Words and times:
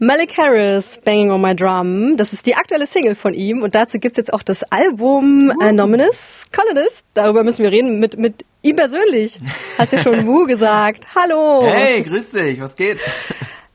Malik 0.00 0.36
Harris, 0.36 0.98
Banging 1.04 1.30
on 1.30 1.40
My 1.40 1.54
Drum. 1.54 2.16
Das 2.16 2.32
ist 2.32 2.46
die 2.46 2.56
aktuelle 2.56 2.86
Single 2.86 3.14
von 3.14 3.32
ihm 3.32 3.62
und 3.62 3.76
dazu 3.76 4.00
gibt's 4.00 4.16
jetzt 4.16 4.32
auch 4.32 4.42
das 4.42 4.64
Album 4.64 5.52
uh. 5.56 5.62
Anonymous 5.62 6.46
Colonist. 6.50 7.06
Darüber 7.14 7.44
müssen 7.44 7.62
wir 7.62 7.70
reden 7.70 8.00
mit, 8.00 8.18
mit 8.18 8.44
ihm 8.62 8.74
persönlich. 8.74 9.38
Hast 9.78 9.92
ja 9.92 9.98
schon 9.98 10.26
Wu 10.26 10.46
gesagt. 10.46 11.06
Hallo. 11.14 11.64
Hey, 11.66 12.02
grüß 12.02 12.30
dich, 12.30 12.60
was 12.60 12.74
geht? 12.74 12.98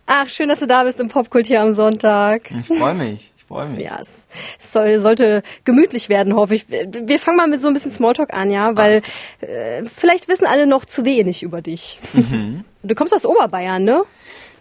Ach, 0.08 0.28
schön, 0.28 0.50
dass 0.50 0.60
du 0.60 0.68
da 0.68 0.84
bist 0.84 1.00
im 1.00 1.08
Popkult 1.08 1.48
hier 1.48 1.62
am 1.62 1.72
Sonntag. 1.72 2.52
Ich 2.52 2.68
freue 2.68 2.96
mich. 2.96 3.32
Ich 3.38 3.46
freue 3.46 3.70
mich. 3.70 3.86
Ja, 3.86 4.00
es 4.02 4.28
soll, 4.60 5.00
sollte 5.00 5.42
gemütlich 5.64 6.10
werden, 6.10 6.36
hoffe 6.36 6.56
ich. 6.56 6.66
Wir 6.68 7.20
fangen 7.20 7.38
mal 7.38 7.48
mit 7.48 7.62
so 7.62 7.70
ein 7.70 7.74
bisschen 7.74 7.92
Smalltalk 7.92 8.34
an, 8.34 8.50
ja, 8.50 8.76
weil 8.76 9.02
äh, 9.40 9.84
vielleicht 9.86 10.28
wissen 10.28 10.46
alle 10.46 10.68
noch 10.68 10.84
zu 10.84 11.06
wenig 11.06 11.44
über 11.44 11.62
dich. 11.62 11.98
Mhm. 12.14 12.66
Du 12.84 12.94
kommst 12.96 13.14
aus 13.14 13.26
Oberbayern, 13.26 13.84
ne? 13.84 14.04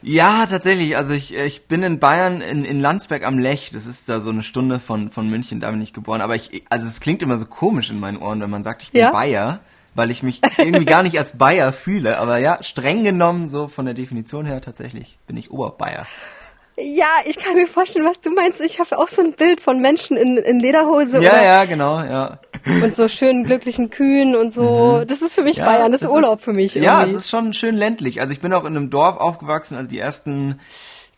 Ja, 0.02 0.46
tatsächlich. 0.46 0.96
Also 0.96 1.12
ich, 1.12 1.34
ich 1.34 1.66
bin 1.66 1.82
in 1.82 1.98
Bayern, 1.98 2.40
in, 2.40 2.64
in 2.64 2.80
Landsberg 2.80 3.24
am 3.24 3.38
Lech. 3.38 3.70
Das 3.72 3.86
ist 3.86 4.08
da 4.08 4.20
so 4.20 4.30
eine 4.30 4.42
Stunde 4.42 4.78
von, 4.80 5.10
von 5.10 5.28
München, 5.28 5.60
da 5.60 5.70
bin 5.70 5.80
ich 5.82 5.92
geboren. 5.92 6.20
Aber 6.20 6.34
ich, 6.34 6.64
also 6.68 6.86
es 6.86 7.00
klingt 7.00 7.22
immer 7.22 7.38
so 7.38 7.46
komisch 7.46 7.90
in 7.90 8.00
meinen 8.00 8.18
Ohren, 8.18 8.40
wenn 8.40 8.50
man 8.50 8.62
sagt, 8.62 8.82
ich 8.82 8.92
bin 8.92 9.02
ja? 9.02 9.10
Bayer, 9.10 9.60
weil 9.94 10.10
ich 10.10 10.22
mich 10.22 10.40
irgendwie 10.58 10.84
gar 10.84 11.02
nicht 11.02 11.18
als 11.18 11.36
Bayer 11.36 11.72
fühle. 11.72 12.18
Aber 12.18 12.38
ja, 12.38 12.62
streng 12.62 13.04
genommen, 13.04 13.48
so 13.48 13.68
von 13.68 13.84
der 13.84 13.94
Definition 13.94 14.46
her 14.46 14.60
tatsächlich, 14.60 15.18
bin 15.26 15.36
ich 15.36 15.50
Oberbayer. 15.50 16.06
Ja, 16.80 17.08
ich 17.24 17.38
kann 17.38 17.54
mir 17.54 17.66
vorstellen, 17.66 18.04
was 18.06 18.20
du 18.20 18.30
meinst. 18.30 18.60
Ich 18.60 18.78
habe 18.78 18.98
auch 18.98 19.08
so 19.08 19.20
ein 19.20 19.32
Bild 19.32 19.60
von 19.60 19.80
Menschen 19.80 20.16
in, 20.16 20.36
in 20.36 20.60
Lederhose. 20.60 21.20
Ja, 21.20 21.42
ja, 21.42 21.64
genau, 21.64 22.00
ja. 22.00 22.38
Und 22.82 22.94
so 22.94 23.08
schönen 23.08 23.44
glücklichen 23.44 23.90
Kühen 23.90 24.36
und 24.36 24.52
so. 24.52 25.00
Mhm. 25.00 25.08
Das 25.08 25.20
ist 25.20 25.34
für 25.34 25.42
mich 25.42 25.56
ja, 25.56 25.64
Bayern, 25.64 25.90
das, 25.90 26.02
das 26.02 26.10
ist 26.10 26.14
Urlaub 26.14 26.40
für 26.40 26.52
mich. 26.52 26.76
Irgendwie. 26.76 26.86
Ja, 26.86 27.04
es 27.04 27.14
ist 27.14 27.30
schon 27.30 27.52
schön 27.52 27.74
ländlich. 27.74 28.20
Also 28.20 28.32
ich 28.32 28.40
bin 28.40 28.52
auch 28.52 28.64
in 28.64 28.76
einem 28.76 28.90
Dorf 28.90 29.16
aufgewachsen, 29.16 29.76
also 29.76 29.88
die 29.88 29.98
ersten 29.98 30.60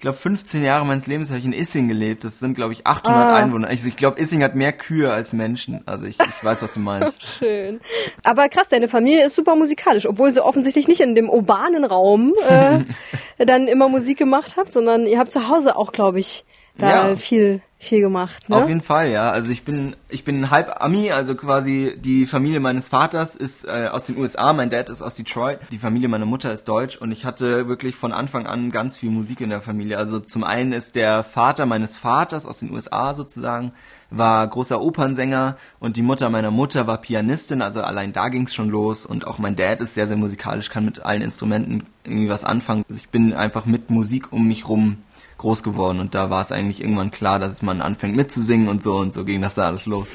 ich 0.00 0.02
glaube, 0.02 0.16
15 0.16 0.64
Jahre 0.64 0.86
meines 0.86 1.06
Lebens 1.06 1.28
habe 1.28 1.40
ich 1.40 1.44
in 1.44 1.52
Issing 1.52 1.86
gelebt. 1.86 2.24
Das 2.24 2.38
sind, 2.38 2.54
glaube 2.54 2.72
ich, 2.72 2.86
800 2.86 3.22
ah. 3.22 3.36
Einwohner. 3.36 3.68
Also 3.68 3.86
ich 3.86 3.98
glaube, 3.98 4.18
Issing 4.18 4.42
hat 4.42 4.54
mehr 4.54 4.72
Kühe 4.72 5.12
als 5.12 5.34
Menschen. 5.34 5.82
Also 5.84 6.06
ich, 6.06 6.16
ich 6.18 6.42
weiß, 6.42 6.62
was 6.62 6.72
du 6.72 6.80
meinst. 6.80 7.22
Schön. 7.38 7.82
Aber 8.22 8.48
krass, 8.48 8.70
deine 8.70 8.88
Familie 8.88 9.26
ist 9.26 9.34
super 9.34 9.56
musikalisch, 9.56 10.06
obwohl 10.06 10.30
sie 10.30 10.42
offensichtlich 10.42 10.88
nicht 10.88 11.00
in 11.02 11.14
dem 11.14 11.28
urbanen 11.28 11.84
Raum 11.84 12.32
äh, 12.48 12.78
dann 13.44 13.68
immer 13.68 13.90
Musik 13.90 14.16
gemacht 14.16 14.54
habt, 14.56 14.72
sondern 14.72 15.04
ihr 15.04 15.18
habt 15.18 15.32
zu 15.32 15.48
Hause 15.48 15.76
auch, 15.76 15.92
glaube 15.92 16.18
ich, 16.18 16.46
da 16.80 17.08
ja. 17.08 17.16
viel 17.16 17.62
viel 17.82 18.02
gemacht. 18.02 18.50
Ne? 18.50 18.56
Auf 18.56 18.68
jeden 18.68 18.82
Fall, 18.82 19.10
ja. 19.10 19.30
Also 19.30 19.50
ich 19.50 19.64
bin 19.64 19.96
ich 20.10 20.22
bin 20.22 20.50
halb 20.50 20.82
Ami, 20.84 21.12
also 21.12 21.34
quasi 21.34 21.96
die 21.98 22.26
Familie 22.26 22.60
meines 22.60 22.88
Vaters 22.88 23.34
ist 23.34 23.64
äh, 23.64 23.88
aus 23.90 24.04
den 24.04 24.18
USA, 24.18 24.52
mein 24.52 24.68
Dad 24.68 24.90
ist 24.90 25.00
aus 25.00 25.14
Detroit, 25.14 25.60
die 25.72 25.78
Familie 25.78 26.08
meiner 26.08 26.26
Mutter 26.26 26.52
ist 26.52 26.64
deutsch 26.68 26.98
und 26.98 27.10
ich 27.10 27.24
hatte 27.24 27.68
wirklich 27.68 27.96
von 27.96 28.12
Anfang 28.12 28.46
an 28.46 28.70
ganz 28.70 28.98
viel 28.98 29.10
Musik 29.10 29.40
in 29.40 29.48
der 29.48 29.62
Familie. 29.62 29.96
Also 29.96 30.20
zum 30.20 30.44
einen 30.44 30.72
ist 30.72 30.94
der 30.94 31.22
Vater 31.22 31.64
meines 31.64 31.96
Vaters 31.96 32.44
aus 32.44 32.58
den 32.58 32.70
USA 32.70 33.14
sozusagen 33.14 33.72
war 34.10 34.46
großer 34.46 34.82
Opernsänger 34.82 35.56
und 35.78 35.96
die 35.96 36.02
Mutter 36.02 36.28
meiner 36.28 36.50
Mutter 36.50 36.86
war 36.86 37.00
Pianistin, 37.00 37.62
also 37.62 37.80
allein 37.80 38.12
da 38.12 38.28
ging's 38.28 38.54
schon 38.54 38.68
los 38.68 39.06
und 39.06 39.26
auch 39.26 39.38
mein 39.38 39.56
Dad 39.56 39.80
ist 39.80 39.94
sehr 39.94 40.06
sehr 40.06 40.18
musikalisch, 40.18 40.68
kann 40.68 40.84
mit 40.84 41.06
allen 41.06 41.22
Instrumenten 41.22 41.86
irgendwie 42.04 42.28
was 42.28 42.44
anfangen. 42.44 42.84
Ich 42.90 43.08
bin 43.08 43.32
einfach 43.32 43.64
mit 43.64 43.88
Musik 43.88 44.32
um 44.32 44.46
mich 44.46 44.68
rum 44.68 44.98
groß 45.40 45.62
geworden 45.62 46.00
und 46.00 46.14
da 46.14 46.30
war 46.30 46.42
es 46.42 46.52
eigentlich 46.52 46.80
irgendwann 46.80 47.10
klar, 47.10 47.38
dass 47.38 47.62
man 47.62 47.80
anfängt 47.80 48.14
mitzusingen 48.14 48.68
und 48.68 48.82
so 48.82 48.96
und 48.96 49.12
so 49.12 49.24
ging 49.24 49.40
das 49.40 49.54
da 49.54 49.66
alles 49.66 49.86
los. 49.86 50.10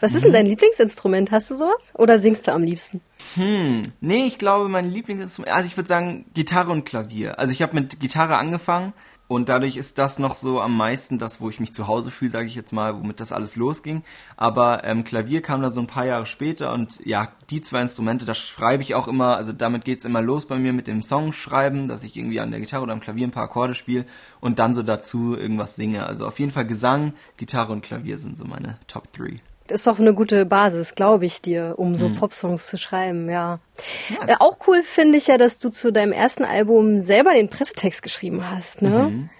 Was 0.00 0.14
ist 0.14 0.24
denn 0.24 0.32
dein 0.32 0.46
Lieblingsinstrument? 0.46 1.30
Hast 1.30 1.50
du 1.50 1.54
sowas? 1.54 1.92
Oder 1.96 2.18
singst 2.18 2.46
du 2.46 2.52
am 2.52 2.62
liebsten? 2.62 3.02
Hm, 3.34 3.82
nee, 4.00 4.24
ich 4.26 4.38
glaube, 4.38 4.68
mein 4.68 4.90
Lieblingsinstrument, 4.90 5.54
also 5.54 5.66
ich 5.66 5.76
würde 5.76 5.88
sagen 5.88 6.24
Gitarre 6.32 6.72
und 6.72 6.84
Klavier. 6.84 7.38
Also 7.38 7.52
ich 7.52 7.60
habe 7.60 7.74
mit 7.74 8.00
Gitarre 8.00 8.36
angefangen 8.36 8.94
und 9.28 9.50
dadurch 9.50 9.76
ist 9.76 9.98
das 9.98 10.18
noch 10.18 10.34
so 10.34 10.60
am 10.60 10.74
meisten 10.74 11.18
das, 11.18 11.40
wo 11.40 11.50
ich 11.50 11.60
mich 11.60 11.74
zu 11.74 11.86
Hause 11.86 12.10
fühle, 12.10 12.30
sage 12.30 12.46
ich 12.46 12.54
jetzt 12.54 12.72
mal, 12.72 12.98
womit 12.98 13.20
das 13.20 13.30
alles 13.30 13.56
losging. 13.56 14.02
Aber 14.38 14.84
ähm, 14.84 15.04
Klavier 15.04 15.42
kam 15.42 15.60
da 15.60 15.70
so 15.70 15.80
ein 15.80 15.86
paar 15.86 16.06
Jahre 16.06 16.24
später 16.24 16.72
und 16.72 16.98
ja, 17.04 17.28
die 17.50 17.60
zwei 17.60 17.82
Instrumente, 17.82 18.24
da 18.24 18.34
schreibe 18.34 18.82
ich 18.82 18.94
auch 18.94 19.06
immer, 19.06 19.36
also 19.36 19.52
damit 19.52 19.84
geht's 19.84 20.06
immer 20.06 20.22
los 20.22 20.46
bei 20.46 20.56
mir 20.56 20.72
mit 20.72 20.86
dem 20.86 21.02
Song 21.02 21.34
schreiben, 21.34 21.88
dass 21.88 22.04
ich 22.04 22.16
irgendwie 22.16 22.40
an 22.40 22.50
der 22.50 22.60
Gitarre 22.60 22.82
oder 22.82 22.94
am 22.94 23.00
Klavier 23.00 23.28
ein 23.28 23.32
paar 23.32 23.44
Akkorde 23.44 23.74
spiele 23.74 24.06
und 24.40 24.58
dann 24.58 24.72
so 24.74 24.82
dazu 24.82 25.36
irgendwas 25.36 25.76
singe. 25.76 26.06
Also 26.06 26.26
auf 26.26 26.40
jeden 26.40 26.50
Fall 26.50 26.66
Gesang, 26.66 27.12
Gitarre 27.36 27.72
und 27.72 27.82
Klavier 27.82 28.18
sind 28.18 28.36
so 28.36 28.46
meine 28.46 28.78
Top 28.88 29.12
3 29.12 29.40
ist 29.70 29.86
doch 29.86 29.98
eine 29.98 30.14
gute 30.14 30.46
Basis, 30.46 30.94
glaube 30.94 31.26
ich 31.26 31.42
dir, 31.42 31.74
um 31.76 31.94
so 31.94 32.08
mhm. 32.08 32.14
Popsongs 32.14 32.66
zu 32.66 32.78
schreiben, 32.78 33.28
ja. 33.30 33.58
ja 34.08 34.28
äh, 34.28 34.34
auch 34.38 34.58
cool 34.66 34.82
finde 34.82 35.18
ich 35.18 35.26
ja, 35.26 35.38
dass 35.38 35.58
du 35.58 35.70
zu 35.70 35.92
deinem 35.92 36.12
ersten 36.12 36.44
Album 36.44 37.00
selber 37.00 37.34
den 37.34 37.48
Pressetext 37.48 38.02
geschrieben 38.02 38.50
hast, 38.50 38.82
ne? 38.82 39.10
Mhm. 39.10 39.30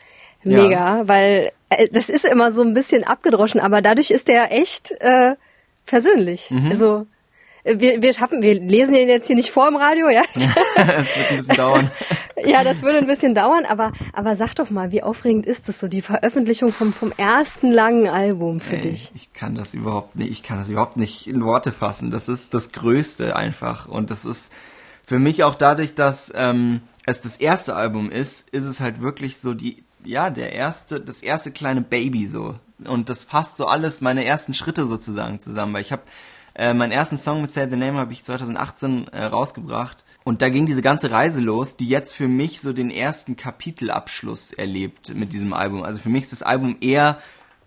Mega, 0.43 0.99
ja. 0.99 1.09
weil 1.09 1.53
äh, 1.69 1.89
das 1.91 2.09
ist 2.09 2.25
immer 2.25 2.51
so 2.51 2.63
ein 2.63 2.75
bisschen 2.75 3.05
abgedroschen, 3.05 3.61
aber 3.61 3.83
dadurch 3.83 4.11
ist 4.11 4.29
der 4.29 4.53
echt 4.53 4.93
äh, 5.01 5.35
persönlich. 5.87 6.51
Mhm. 6.51 6.69
Also 6.71 7.07
wir, 7.65 8.01
wir 8.01 8.13
schaffen, 8.15 8.43
wir 8.43 8.55
lesen 8.55 8.95
ihn 8.95 9.09
jetzt 9.09 9.27
hier 9.27 9.37
nicht 9.37 9.51
vor 9.51 9.69
im 9.69 9.77
Radio, 9.77 10.09
ja? 10.09 10.23
das 10.35 10.87
wird 10.87 11.31
ein 11.31 11.37
bisschen 11.37 11.57
dauern. 11.57 11.91
ja, 12.45 12.65
das 12.65 12.83
würde 12.83 12.99
ein 12.99 13.06
bisschen 13.06 13.34
dauern, 13.34 13.65
aber, 13.65 13.93
aber 14.12 14.37
sag 14.37 14.55
doch 14.55 14.71
mal, 14.71 14.93
wie 14.93 15.03
aufregend 15.03 15.47
ist 15.47 15.69
es 15.69 15.78
so, 15.78 15.89
die 15.89 16.03
Veröffentlichung 16.03 16.73
vom, 16.73 16.93
vom 16.93 17.12
ersten 17.17 17.71
langen 17.71 18.09
Album 18.09 18.61
für 18.61 18.77
Ey, 18.77 18.83
dich? 18.83 19.12
Ich 19.15 19.33
kann 19.33 19.55
das 19.55 19.75
überhaupt 19.75 20.17
nicht, 20.17 20.31
ich 20.31 20.43
kann 20.43 20.59
das 20.59 20.69
überhaupt 20.69 20.97
nicht 20.97 21.27
in 21.27 21.45
Worte 21.45 21.73
fassen. 21.73 22.11
Das 22.11 22.28
ist 22.28 22.55
das 22.55 22.73
Größte 22.73 23.37
einfach. 23.37 23.89
Und 23.89 24.11
das 24.11 24.25
ist 24.25 24.53
für 25.06 25.19
mich 25.19 25.45
auch 25.45 25.55
dadurch, 25.55 25.95
dass 25.95 26.33
ähm, 26.34 26.83
es 27.06 27.21
das 27.21 27.37
erste 27.37 27.75
Album 27.75 28.11
ist, 28.11 28.49
ist 28.51 28.65
es 28.65 28.81
halt 28.81 29.01
wirklich 29.01 29.39
so 29.39 29.55
die, 29.55 29.83
ja, 30.05 30.31
der 30.31 30.53
erste, 30.53 31.01
das 31.01 31.21
erste 31.21 31.51
kleine 31.51 31.83
Baby 31.83 32.27
so. 32.27 32.57
Und 32.84 33.09
das 33.09 33.25
fasst 33.25 33.57
so 33.57 33.67
alles, 33.67 34.01
meine 34.01 34.25
ersten 34.25 34.55
Schritte 34.55 34.87
sozusagen 34.87 35.41
zusammen, 35.41 35.75
weil 35.75 35.83
ich 35.83 35.93
habe 35.93 36.03
äh, 36.55 36.75
meinen 36.75 36.93
ersten 36.93 37.19
Song 37.19 37.43
mit 37.43 37.51
Say 37.51 37.69
the 37.71 37.77
Name 37.77 37.99
habe 37.99 38.12
ich 38.12 38.25
2018 38.25 39.09
äh, 39.09 39.25
rausgebracht. 39.25 40.05
Und 40.25 40.43
da 40.43 40.49
ging 40.49 40.67
diese 40.67 40.83
ganze 40.83 41.11
Reise 41.11 41.41
los, 41.41 41.77
die 41.77 41.89
jetzt 41.89 42.15
für 42.15 42.29
mich 42.29 42.61
so 42.61 42.73
den 42.73 42.91
ersten 42.91 43.37
Kapitelabschluss 43.37 44.53
erlebt 44.53 45.15
mit 45.15 45.33
diesem 45.33 45.53
Album. 45.53 45.83
Also 45.83 45.99
für 45.99 46.11
mich 46.11 46.25
ist 46.25 46.33
das 46.33 46.43
Album 46.43 46.77
eher 46.81 47.19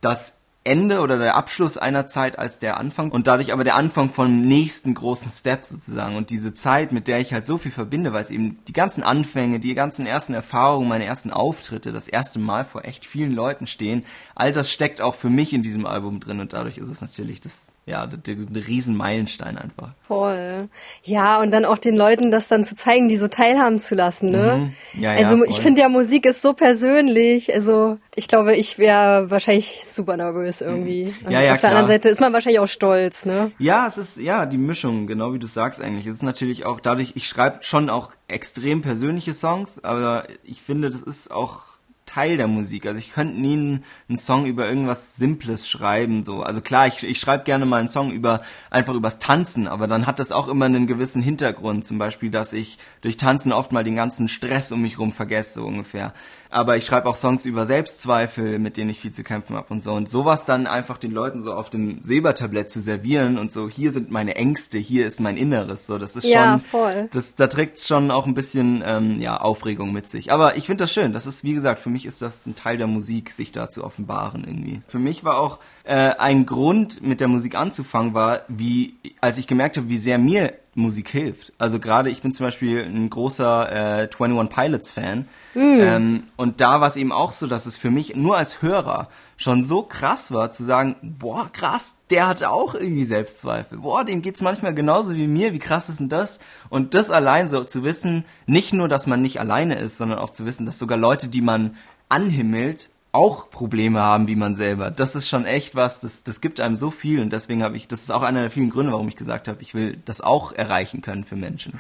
das 0.02 0.38
Ende 0.66 1.02
oder 1.02 1.18
der 1.18 1.36
Abschluss 1.36 1.78
einer 1.78 2.08
Zeit 2.08 2.40
als 2.40 2.58
der 2.58 2.78
Anfang. 2.78 3.12
Und 3.12 3.28
dadurch 3.28 3.52
aber 3.52 3.64
der 3.64 3.76
Anfang 3.76 4.10
vom 4.10 4.42
nächsten 4.42 4.94
großen 4.94 5.30
Step 5.30 5.66
sozusagen. 5.66 6.16
Und 6.16 6.30
diese 6.30 6.54
Zeit, 6.54 6.92
mit 6.92 7.08
der 7.08 7.20
ich 7.20 7.34
halt 7.34 7.46
so 7.46 7.58
viel 7.58 7.72
verbinde, 7.72 8.14
weil 8.14 8.24
es 8.24 8.32
eben 8.32 8.60
die 8.68 8.74
ganzen 8.74 9.04
Anfänge, 9.04 9.60
die 9.60 9.74
ganzen 9.74 10.06
ersten 10.06 10.34
Erfahrungen, 10.34 10.88
meine 10.88 11.06
ersten 11.06 11.32
Auftritte, 11.32 11.92
das 11.92 12.08
erste 12.08 12.40
Mal 12.40 12.64
vor 12.64 12.86
echt 12.86 13.06
vielen 13.06 13.34
Leuten 13.34 13.68
stehen, 13.68 14.06
all 14.36 14.54
das 14.54 14.72
steckt 14.72 15.02
auch 15.02 15.16
für 15.16 15.30
mich 15.30 15.54
in 15.54 15.64
diesem 15.64 15.86
Album 15.86 16.20
drin. 16.20 16.40
Und 16.40 16.54
dadurch 16.54 16.78
ist 16.78 16.90
es 16.90 17.02
natürlich 17.02 17.42
das 17.42 17.74
ja, 17.86 18.08
der, 18.08 18.36
der 18.36 18.68
Riesenmeilenstein 18.68 19.58
einfach. 19.58 19.90
Voll. 20.08 20.70
Ja, 21.04 21.42
und 21.42 21.52
dann 21.52 21.66
auch 21.66 21.78
den 21.78 21.98
Leuten 21.98 22.32
das 22.32 22.48
dann 22.48 22.64
zu 22.64 22.76
zeigen, 22.76 23.10
die 23.10 23.18
so 23.18 23.28
teilhaben 23.28 23.80
zu 23.80 23.94
lassen, 23.94 24.28
ne? 24.28 24.74
Mhm. 24.96 25.02
Ja, 25.02 25.12
also 25.12 25.36
ja, 25.38 25.44
ich 25.50 25.60
finde 25.60 25.82
ja, 25.82 25.90
Musik 25.90 26.26
ist 26.26 26.42
so 26.42 26.54
persönlich. 26.54 27.54
Also 27.54 27.98
ich 28.16 28.30
glaube, 28.30 28.56
ich 28.56 28.78
wäre 28.78 29.30
wahrscheinlich 29.30 29.84
super 29.86 30.16
nervös 30.16 30.62
irgendwie. 30.62 31.14
Ja, 31.28 31.42
ja, 31.42 31.54
auf 31.56 31.60
der 31.60 31.72
anderen 31.72 31.88
Seite 31.88 32.08
ist 32.08 32.22
man 32.22 32.32
wahrscheinlich 32.32 32.62
auch 32.62 32.68
stolz, 32.68 33.26
ne? 33.26 33.52
Ja, 33.60 33.86
es 33.86 33.98
ist 33.98 34.18
ja 34.18 34.46
die 34.46 34.58
Mischung, 34.58 35.06
genau 35.06 35.34
wie 35.34 35.40
du 35.40 35.48
sagst 35.48 35.82
eigentlich. 35.82 36.08
Es 36.08 36.16
ist 36.16 36.24
natürlich 36.24 36.66
auch 36.66 36.80
dadurch, 36.80 37.14
ich 37.16 37.28
schreibe 37.28 37.64
schon 37.64 37.90
auch 37.90 38.12
extrem 38.30 38.82
persönliche 38.82 39.34
Songs, 39.34 39.84
aber 39.84 40.26
ich 40.44 40.62
finde, 40.62 40.90
das 40.90 41.02
ist 41.02 41.32
auch 41.32 41.73
Teil 42.14 42.38
der 42.38 42.48
Musik. 42.48 42.86
Also 42.86 43.00
ich 43.00 43.14
könnte 43.14 43.40
nie 43.40 43.54
einen, 43.54 43.84
einen, 44.08 44.18
Song 44.18 44.46
über 44.46 44.68
irgendwas 44.70 45.16
Simples 45.16 45.68
schreiben. 45.68 46.24
So, 46.24 46.44
also 46.44 46.62
klar, 46.62 46.86
ich, 46.86 47.04
ich 47.04 47.20
schreibe 47.20 47.44
gerne 47.44 47.66
mal 47.66 47.78
einen 47.78 47.88
Song 47.88 48.12
über 48.12 48.42
einfach 48.70 48.94
übers 48.94 49.20
Tanzen, 49.20 49.68
aber 49.68 49.88
dann 49.88 50.06
hat 50.06 50.20
das 50.20 50.32
auch 50.32 50.48
immer 50.48 50.66
einen 50.66 50.86
gewissen 50.86 51.22
Hintergrund. 51.24 51.86
Zum 51.86 51.98
Beispiel, 51.98 52.30
dass 52.30 52.54
ich 52.54 52.78
durch 53.02 53.18
Tanzen 53.18 53.52
oft 53.52 53.72
mal 53.72 53.84
den 53.84 53.96
ganzen 53.96 54.28
Stress 54.28 54.72
um 54.72 54.82
mich 54.82 55.00
rum 55.00 55.12
vergesse, 55.12 55.54
so 55.56 55.66
ungefähr 55.66 56.14
aber 56.54 56.78
ich 56.78 56.86
schreibe 56.86 57.10
auch 57.10 57.16
Songs 57.16 57.46
über 57.46 57.66
Selbstzweifel, 57.66 58.60
mit 58.60 58.78
denen 58.78 58.92
ich 58.92 59.00
viel 59.00 59.12
zu 59.12 59.24
kämpfen 59.24 59.56
habe 59.56 59.74
und 59.74 59.84
so. 59.84 59.94
Und 59.94 60.10
sowas 60.10 60.46
dann 60.46 60.68
einfach 60.68 60.98
den 60.98 61.12
Leuten 61.12 61.42
so 61.42 61.54
auf 61.54 61.70
dem 61.70 62.02
Silbertablett 62.04 62.70
zu 62.70 62.80
servieren 62.80 63.38
und 63.38 63.52
so, 63.52 63.70
hier 63.70 63.92
sind 63.92 64.12
meine 64.12 64.36
Ängste, 64.36 64.78
hier 64.78 65.08
ist 65.08 65.20
mein 65.20 65.36
Inneres, 65.36 65.86
so, 65.86 65.98
das 65.98 66.16
ist 66.16 66.26
ja, 66.26 66.60
schon, 66.60 66.62
voll. 66.62 67.10
das, 67.12 67.36
da 67.36 67.48
trägt 67.48 67.80
schon 67.80 68.12
auch 68.12 68.28
ein 68.28 68.36
bisschen, 68.36 68.84
ähm, 68.86 69.20
ja, 69.20 69.38
Aufregung 69.38 69.92
mit 69.92 70.12
sich. 70.12 70.32
Aber 70.32 70.56
ich 70.56 70.68
finde 70.68 70.84
das 70.84 70.94
schön, 70.94 71.12
das 71.12 71.26
ist, 71.26 71.44
wie 71.44 71.54
gesagt, 71.54 71.82
für 71.82 71.90
mich 71.90 72.03
ist 72.06 72.22
das 72.22 72.46
ein 72.46 72.56
Teil 72.56 72.78
der 72.78 72.88
Musik, 72.88 73.32
sich 73.32 73.52
da 73.52 73.70
zu 73.70 73.84
offenbaren 73.84 74.44
irgendwie. 74.44 74.82
Für 74.88 75.00
mich 75.00 75.24
war 75.24 75.38
auch 75.38 75.60
äh, 75.84 75.94
ein 75.94 76.46
Grund, 76.46 77.02
mit 77.02 77.20
der 77.20 77.28
Musik 77.28 77.56
anzufangen, 77.56 78.14
war, 78.14 78.42
wie, 78.48 78.96
als 79.22 79.38
ich 79.38 79.48
gemerkt 79.48 79.78
habe, 79.78 79.90
wie 79.90 79.98
sehr 79.98 80.18
mir 80.18 80.54
Musik 80.76 81.10
hilft. 81.10 81.54
Also 81.58 81.80
gerade 81.80 82.10
ich 82.10 82.22
bin 82.22 82.32
zum 82.32 82.48
Beispiel 82.48 82.84
ein 82.84 83.10
großer 83.10 84.02
äh, 84.04 84.08
21 84.08 84.50
Pilots 84.50 84.92
Fan 84.92 85.28
mm. 85.54 85.60
ähm, 85.60 86.24
und 86.36 86.62
da 86.62 86.82
war 86.82 86.88
es 86.88 86.96
eben 86.96 87.12
auch 87.12 87.32
so, 87.32 87.46
dass 87.46 87.66
es 87.68 87.78
für 87.78 87.92
mich 87.92 88.16
nur 88.16 88.38
als 88.38 88.62
Hörer 88.62 89.10
schon 89.38 89.64
so 89.64 89.84
krass 89.84 90.32
war 90.32 90.52
zu 90.52 90.64
sagen, 90.64 90.96
boah 91.02 91.50
krass, 91.52 91.96
der 92.10 92.28
hat 92.28 92.44
auch 92.44 92.74
irgendwie 92.74 93.06
Selbstzweifel, 93.06 93.80
boah 93.80 94.04
dem 94.04 94.22
geht's 94.22 94.42
manchmal 94.42 94.74
genauso 94.74 95.16
wie 95.16 95.28
mir, 95.28 95.54
wie 95.54 95.60
krass 95.60 95.90
ist 95.90 96.00
denn 96.00 96.10
das? 96.10 96.40
Und 96.70 96.96
das 96.96 97.12
allein 97.12 97.50
so 97.50 97.64
zu 97.64 97.84
wissen, 97.84 98.26
nicht 98.48 98.74
nur, 98.74 98.88
dass 98.88 99.06
man 99.06 99.22
nicht 99.22 99.40
alleine 99.40 99.76
ist, 99.76 99.98
sondern 99.98 100.18
auch 100.18 100.32
zu 100.32 100.46
wissen, 100.46 100.66
dass 100.66 100.80
sogar 100.80 100.98
Leute, 100.98 101.28
die 101.28 101.42
man 101.42 101.76
anhimmelt, 102.10 102.90
auch 103.12 103.50
Probleme 103.50 104.02
haben 104.02 104.28
wie 104.28 104.36
man 104.36 104.56
selber. 104.56 104.90
Das 104.90 105.16
ist 105.16 105.30
schon 105.30 105.46
echt 105.46 105.76
was, 105.76 106.00
das, 106.00 106.24
das 106.24 106.42
gibt 106.42 106.60
einem 106.60 106.76
so 106.76 106.90
viel 106.90 107.20
und 107.20 107.32
deswegen 107.32 107.64
habe 107.64 107.78
ich, 107.78 107.88
das 107.88 108.02
ist 108.02 108.12
auch 108.12 108.24
einer 108.24 108.42
der 108.42 108.52
vielen 108.52 108.72
Gründe, 108.72 108.92
warum 108.92 109.08
ich 109.08 109.16
gesagt 109.16 109.48
habe, 109.48 109.62
ich 109.62 109.76
will 109.76 109.98
das 110.06 110.22
auch 110.22 110.52
erreichen 110.52 111.02
können 111.02 111.24
für 111.24 111.36
Menschen. 111.36 111.80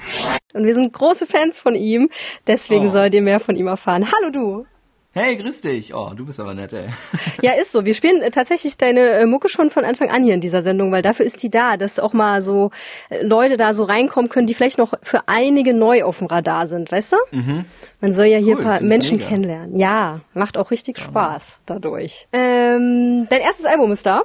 Und 0.54 0.66
wir 0.66 0.74
sind 0.75 0.94
große 0.94 1.25
Fans 1.25 1.60
von 1.60 1.75
ihm, 1.75 2.10
deswegen 2.46 2.88
oh. 2.88 2.92
sollt 2.92 3.16
ihr 3.16 3.24
mehr 3.24 3.40
von 3.40 3.56
ihm 3.56 3.68
erfahren. 3.68 4.06
Hallo 4.12 4.31
du! 4.31 4.66
Hey, 5.15 5.36
grüß 5.36 5.62
dich. 5.62 5.94
Oh, 5.94 6.10
du 6.15 6.25
bist 6.25 6.39
aber 6.39 6.56
nett, 6.56 6.74
ey. 6.74 6.88
Ja, 7.44 7.51
ist 7.54 7.71
so. 7.71 7.86
Wir 7.86 7.94
spielen 7.94 8.24
äh, 8.24 8.31
tatsächlich 8.31 8.77
deine 8.77 9.01
äh, 9.10 9.25
Mucke 9.27 9.48
schon 9.48 9.69
von 9.69 9.86
Anfang 9.86 10.10
an 10.10 10.24
hier 10.24 10.33
in 10.33 10.42
dieser 10.42 10.63
Sendung, 10.63 10.92
weil 10.92 11.04
dafür 11.04 11.24
ist 11.24 11.44
die 11.44 11.51
da, 11.51 11.77
dass 11.77 12.00
auch 12.00 12.13
mal 12.13 12.42
so 12.42 12.71
äh, 13.10 13.21
Leute 13.21 13.56
da 13.56 13.75
so 13.75 13.83
reinkommen 13.83 14.27
können, 14.30 14.48
die 14.48 14.56
vielleicht 14.56 14.80
noch 14.80 14.95
für 15.04 15.27
einige 15.27 15.75
neu 15.75 16.04
auf 16.04 16.18
dem 16.18 16.25
Radar 16.25 16.65
sind, 16.65 16.92
weißt 16.92 17.12
du? 17.12 17.18
Mhm. 17.30 17.65
Man 18.01 18.13
soll 18.13 18.25
ja 18.25 18.39
hier 18.39 18.56
cool, 18.56 18.62
ein 18.62 18.68
paar 18.68 18.81
Menschen 18.81 19.19
kennenlernen. 19.19 19.77
Ja, 19.77 20.21
macht 20.33 20.57
auch 20.57 20.71
richtig 20.71 20.98
ja, 20.98 21.04
Spaß 21.04 21.59
dadurch. 21.68 22.27
Ähm, 22.33 23.27
dein 23.30 23.42
erstes 23.42 23.66
Album 23.66 23.92
ist 23.92 24.07
da. 24.07 24.24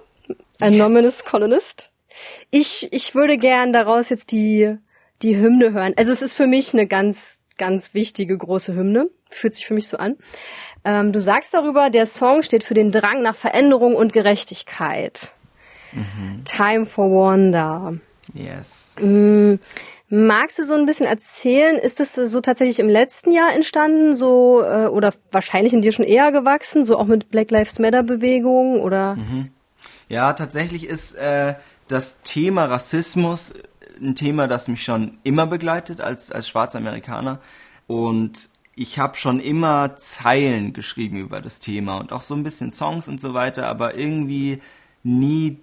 Anomalous 0.59 1.19
yes. 1.19 1.25
Colonist. 1.27 1.91
Ich, 2.51 2.89
ich 2.93 3.15
würde 3.15 3.37
gern 3.37 3.75
daraus 3.75 4.09
jetzt 4.09 4.33
die, 4.33 4.79
die 5.21 5.37
Hymne 5.37 5.73
hören. 5.73 5.93
Also 5.99 6.13
es 6.13 6.23
ist 6.23 6.33
für 6.33 6.47
mich 6.47 6.73
eine 6.73 6.87
ganz, 6.87 7.43
ganz 7.59 7.95
wichtige 7.95 8.37
große 8.37 8.75
Hymne. 8.75 9.11
Fühlt 9.31 9.55
sich 9.55 9.67
für 9.67 9.75
mich 9.75 9.89
so 9.89 9.99
an. 9.99 10.17
Ähm, 10.85 11.13
du 11.13 11.21
sagst 11.21 11.53
darüber, 11.53 11.91
der 11.91 12.07
Song 12.07 12.43
steht 12.43 12.65
für 12.65 12.75
den 12.75 12.91
Drang 12.91 13.23
nach 13.23 13.37
Veränderung 13.37 13.95
und 13.95 14.13
Gerechtigkeit. 14.13 15.33
Mhm. 15.93 16.45
Time 16.45 16.87
for 16.87 17.11
Wonder. 17.11 17.95
Yes. 18.35 18.97
Mhm. 19.01 19.59
Magst 20.11 20.59
du 20.59 20.65
so 20.65 20.73
ein 20.73 20.87
bisschen 20.87 21.05
erzählen, 21.05 21.77
ist 21.77 22.01
das 22.01 22.15
so 22.15 22.41
tatsächlich 22.41 22.81
im 22.81 22.89
letzten 22.89 23.31
Jahr 23.31 23.55
entstanden, 23.55 24.17
so 24.17 24.63
äh, 24.63 24.87
oder 24.87 25.13
wahrscheinlich 25.31 25.75
in 25.75 25.83
dir 25.83 25.93
schon 25.93 26.07
eher 26.07 26.33
gewachsen, 26.33 26.87
so 26.87 26.97
auch 26.97 27.05
mit 27.05 27.31
Black 27.31 27.51
Lives 27.51 27.79
Matter 27.79 28.03
Bewegung 28.03 28.81
oder? 28.81 29.17
Mhm. 29.17 29.51
Ja, 30.09 30.33
tatsächlich 30.33 30.87
ist 30.87 31.15
äh, 31.17 31.55
das 31.89 32.23
Thema 32.23 32.65
Rassismus 32.65 33.53
ein 34.01 34.15
Thema, 34.15 34.47
das 34.47 34.69
mich 34.69 34.83
schon 34.83 35.19
immer 35.23 35.47
begleitet 35.47 36.01
als 36.01 36.33
als 36.33 36.49
schwarzer 36.49 36.79
Amerikaner 36.79 37.41
und 37.87 38.51
ich 38.75 38.99
habe 38.99 39.17
schon 39.17 39.41
immer 39.41 39.97
Zeilen 39.97 40.73
geschrieben 40.73 41.17
über 41.17 41.41
das 41.41 41.59
Thema 41.59 41.97
und 41.97 42.13
auch 42.13 42.23
so 42.23 42.37
ein 42.37 42.45
bisschen 42.45 42.71
Songs 42.71 43.09
und 43.09 43.21
so 43.21 43.35
weiter, 43.35 43.67
aber 43.67 43.97
irgendwie 43.97 44.61
nie 45.03 45.59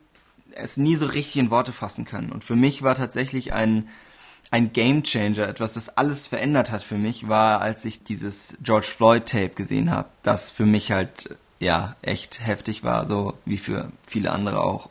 es 0.56 0.78
nie 0.78 0.96
so 0.96 1.06
richtig 1.06 1.38
in 1.38 1.52
Worte 1.52 1.74
fassen 1.74 2.06
können. 2.06 2.32
Und 2.32 2.44
für 2.44 2.56
mich 2.56 2.82
war 2.82 2.96
tatsächlich 2.96 3.54
ein 3.54 3.88
ein 4.52 4.74
Game 4.74 5.04
Changer, 5.04 5.48
etwas, 5.48 5.72
das 5.72 5.98
alles 5.98 6.28
verändert 6.28 6.72
hat 6.72 6.84
für 6.84 6.98
mich, 6.98 7.28
war, 7.28 7.62
als 7.62 7.84
ich 7.84 8.04
dieses 8.04 8.56
George 8.62 8.86
Floyd 8.86 9.26
Tape 9.26 9.50
gesehen 9.50 9.92
habe, 9.92 10.10
das 10.24 10.52
für 10.52 10.66
mich 10.66 10.92
halt 10.92 11.36
ja 11.60 11.96
echt 12.02 12.46
heftig 12.46 12.84
war, 12.84 13.08
so 13.08 13.34
wie 13.46 13.58
für 13.58 13.92
viele 14.06 14.31
andere 14.31 14.62
auch. 14.62 14.90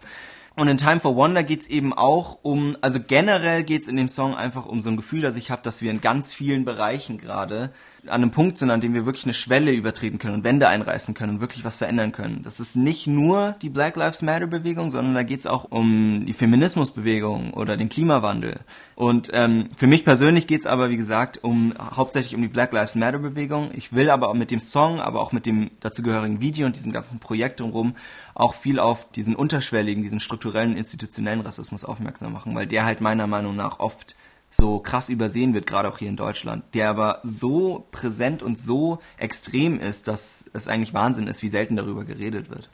Und 0.56 0.68
in 0.68 0.76
Time 0.76 1.00
for 1.00 1.16
Wonder 1.16 1.42
geht's 1.42 1.66
eben 1.66 1.92
auch 1.92 2.38
um, 2.42 2.76
also 2.80 3.00
generell 3.04 3.64
geht's 3.64 3.88
in 3.88 3.96
dem 3.96 4.08
Song 4.08 4.36
einfach 4.36 4.66
um 4.66 4.80
so 4.80 4.88
ein 4.88 4.96
Gefühl, 4.96 5.20
das 5.20 5.34
ich 5.34 5.50
habe, 5.50 5.62
dass 5.62 5.82
wir 5.82 5.90
in 5.90 6.00
ganz 6.00 6.32
vielen 6.32 6.64
Bereichen 6.64 7.18
gerade 7.18 7.72
an 8.06 8.22
einem 8.22 8.30
Punkt 8.30 8.58
sind, 8.58 8.70
an 8.70 8.80
dem 8.80 8.94
wir 8.94 9.06
wirklich 9.06 9.24
eine 9.24 9.34
Schwelle 9.34 9.72
übertreten 9.72 10.18
können 10.18 10.34
und 10.34 10.44
Wände 10.44 10.68
einreißen 10.68 11.14
können 11.14 11.34
und 11.34 11.40
wirklich 11.40 11.64
was 11.64 11.78
verändern 11.78 12.12
können. 12.12 12.42
Das 12.42 12.60
ist 12.60 12.76
nicht 12.76 13.06
nur 13.06 13.56
die 13.62 13.70
Black 13.70 13.96
Lives 13.96 14.22
Matter 14.22 14.46
Bewegung, 14.46 14.90
sondern 14.90 15.14
da 15.14 15.22
geht's 15.22 15.46
auch 15.46 15.64
um 15.70 16.24
die 16.26 16.32
Feminismusbewegung 16.32 17.54
oder 17.54 17.76
den 17.76 17.88
Klimawandel. 17.88 18.60
Und 18.94 19.30
ähm, 19.32 19.70
für 19.76 19.86
mich 19.86 20.04
persönlich 20.04 20.46
geht's 20.46 20.66
aber, 20.66 20.90
wie 20.90 20.96
gesagt, 20.96 21.42
um 21.42 21.74
hauptsächlich 21.78 22.36
um 22.36 22.42
die 22.42 22.48
Black 22.48 22.72
Lives 22.72 22.94
Matter 22.94 23.18
Bewegung. 23.18 23.70
Ich 23.74 23.92
will 23.92 24.10
aber 24.10 24.28
auch 24.28 24.34
mit 24.34 24.50
dem 24.50 24.60
Song, 24.60 25.00
aber 25.00 25.20
auch 25.20 25.32
mit 25.32 25.46
dem 25.46 25.70
dazugehörigen 25.80 26.40
Video 26.40 26.66
und 26.66 26.76
diesem 26.76 26.92
ganzen 26.92 27.18
Projekt 27.18 27.60
drumherum 27.60 27.94
auch 28.34 28.54
viel 28.54 28.78
auf 28.78 29.10
diesen 29.12 29.34
unterschwelligen, 29.34 30.02
diesen 30.02 30.20
strukturellen, 30.44 30.76
institutionellen 30.76 31.40
Rassismus 31.40 31.84
aufmerksam 31.84 32.32
machen, 32.32 32.54
weil 32.54 32.66
der 32.66 32.84
halt 32.84 33.00
meiner 33.00 33.26
Meinung 33.26 33.56
nach 33.56 33.78
oft 33.80 34.14
so 34.50 34.78
krass 34.78 35.08
übersehen 35.08 35.54
wird, 35.54 35.66
gerade 35.66 35.88
auch 35.88 35.98
hier 35.98 36.08
in 36.08 36.16
Deutschland, 36.16 36.62
der 36.74 36.88
aber 36.90 37.20
so 37.24 37.86
präsent 37.90 38.42
und 38.42 38.60
so 38.60 38.98
extrem 39.16 39.80
ist, 39.80 40.06
dass 40.06 40.44
es 40.52 40.68
eigentlich 40.68 40.94
Wahnsinn 40.94 41.26
ist, 41.26 41.42
wie 41.42 41.48
selten 41.48 41.76
darüber 41.76 42.04
geredet 42.04 42.50
wird. 42.50 42.68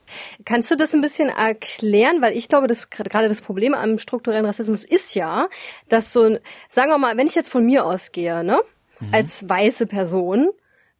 Kannst 0.45 0.71
du 0.71 0.77
das 0.77 0.93
ein 0.95 1.01
bisschen 1.01 1.29
erklären? 1.29 2.21
Weil 2.21 2.37
ich 2.37 2.49
glaube, 2.49 2.67
dass 2.67 2.91
gerade 2.91 3.29
das 3.29 3.41
Problem 3.41 3.73
am 3.73 3.99
strukturellen 3.99 4.45
Rassismus 4.45 4.85
ist 4.85 5.15
ja, 5.15 5.49
dass 5.89 6.13
so, 6.13 6.39
sagen 6.69 6.91
wir 6.91 6.99
mal, 6.99 7.17
wenn 7.17 7.29
ich 7.29 7.35
jetzt 7.35 7.51
von 7.51 7.65
mir 7.65 7.87
ausgehe, 7.87 8.45
ne, 8.45 8.61
mhm. 8.99 9.15
als 9.15 9.49
weiße 9.49 9.87
Person, 9.87 10.51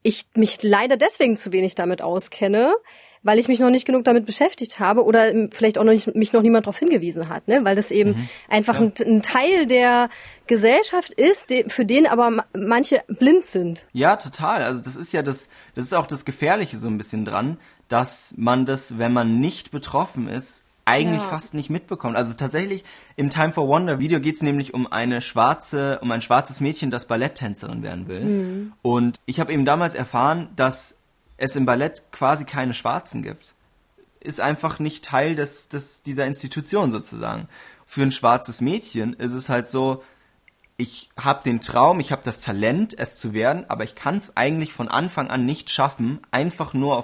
ich 0.03 0.25
mich 0.35 0.63
leider 0.63 0.97
deswegen 0.97 1.37
zu 1.37 1.53
wenig 1.53 1.75
damit 1.75 2.01
auskenne, 2.01 2.73
weil 3.23 3.39
ich 3.39 3.49
mich 3.49 3.61
noch 3.61 3.71
nicht 3.71 3.87
genug 3.87 4.05
damit 4.05 4.25
beschäftigt 4.25 4.81
habe 4.81 5.05
oder 5.05 5.33
vielleicht 5.51 5.79
auch 5.79 5.85
noch 5.85 5.93
nicht, 5.93 6.15
mich 6.15 6.33
noch 6.33 6.43
niemand 6.43 6.67
darauf 6.67 6.79
hingewiesen 6.79 7.29
hat, 7.29 7.49
ne? 7.49 7.65
weil 7.65 7.77
das 7.77 7.91
eben 7.91 8.11
mhm, 8.13 8.29
einfach 8.49 8.81
ein, 8.81 8.93
ein, 9.05 9.23
Teil 9.23 9.67
der 9.67 10.09
Gesellschaft 10.47 11.13
ist, 11.13 11.47
für 11.69 11.85
den 11.85 12.07
aber 12.07 12.45
manche 12.57 13.03
blind 13.09 13.45
sind. 13.45 13.85
Ja, 13.93 14.17
total. 14.17 14.63
Also 14.63 14.83
das 14.83 14.97
ist 14.97 15.13
ja 15.13 15.23
das, 15.23 15.51
das 15.75 15.85
ist 15.87 15.95
auch 15.95 16.07
das 16.07 16.25
Gefährliche 16.25 16.79
so 16.79 16.89
ein 16.89 16.97
bisschen 16.97 17.25
dran, 17.25 17.59
dass 17.89 18.33
man 18.37 18.65
das, 18.65 18.99
wenn 18.99 19.13
man 19.13 19.39
nicht 19.41 19.71
betroffen 19.71 20.29
ist, 20.29 20.63
eigentlich 20.87 21.21
ja. 21.21 21.29
fast 21.29 21.55
nicht 21.55 21.71
mitbekommt. 21.71 22.17
Also 22.17 22.35
tatsächlich 22.35 22.85
im 23.17 23.31
Time 23.31 23.53
for 23.53 23.69
Wonder 23.69 23.99
Video 23.99 24.19
geht 24.19 24.37
es 24.37 24.43
nämlich 24.43 24.75
um 24.75 24.91
eine 24.91 25.21
schwarze, 25.21 25.99
um 26.01 26.11
ein 26.11 26.21
schwarzes 26.21 26.61
Mädchen, 26.61 26.91
das 26.91 27.07
Balletttänzerin 27.07 27.83
werden 27.83 28.09
will. 28.09 28.25
Mhm. 28.25 28.73
Und 28.83 29.19
ich 29.27 29.41
habe 29.41 29.53
eben 29.53 29.65
damals 29.65 29.95
erfahren, 29.95 30.49
dass 30.57 30.97
es 31.41 31.57
im 31.57 31.65
Ballett 31.67 32.03
quasi 32.13 32.45
keine 32.45 32.75
Schwarzen 32.75 33.23
gibt. 33.23 33.55
Ist 34.21 34.41
einfach 34.41 34.79
nicht 34.79 35.05
Teil 35.05 35.35
des, 35.35 35.69
des, 35.69 36.03
dieser 36.03 36.27
Institution 36.27 36.91
sozusagen. 36.91 37.49
Für 37.87 38.03
ein 38.03 38.13
schwarzes 38.13 38.61
Mädchen 38.61 39.15
ist 39.15 39.33
es 39.33 39.49
halt 39.49 39.69
so, 39.69 40.05
ich 40.77 41.11
habe 41.19 41.43
den 41.43 41.61
Traum, 41.61 41.99
ich 41.99 42.13
habe 42.13 42.23
das 42.25 42.41
Talent, 42.41 42.99
es 42.99 43.17
zu 43.17 43.33
werden, 43.33 43.65
aber 43.69 43.85
ich 43.85 43.95
kann 43.95 44.19
es 44.19 44.37
eigentlich 44.37 44.73
von 44.73 44.89
Anfang 44.89 45.31
an 45.31 45.47
nicht 45.47 45.71
schaffen, 45.71 46.21
einfach 46.31 46.75
nur 46.75 46.97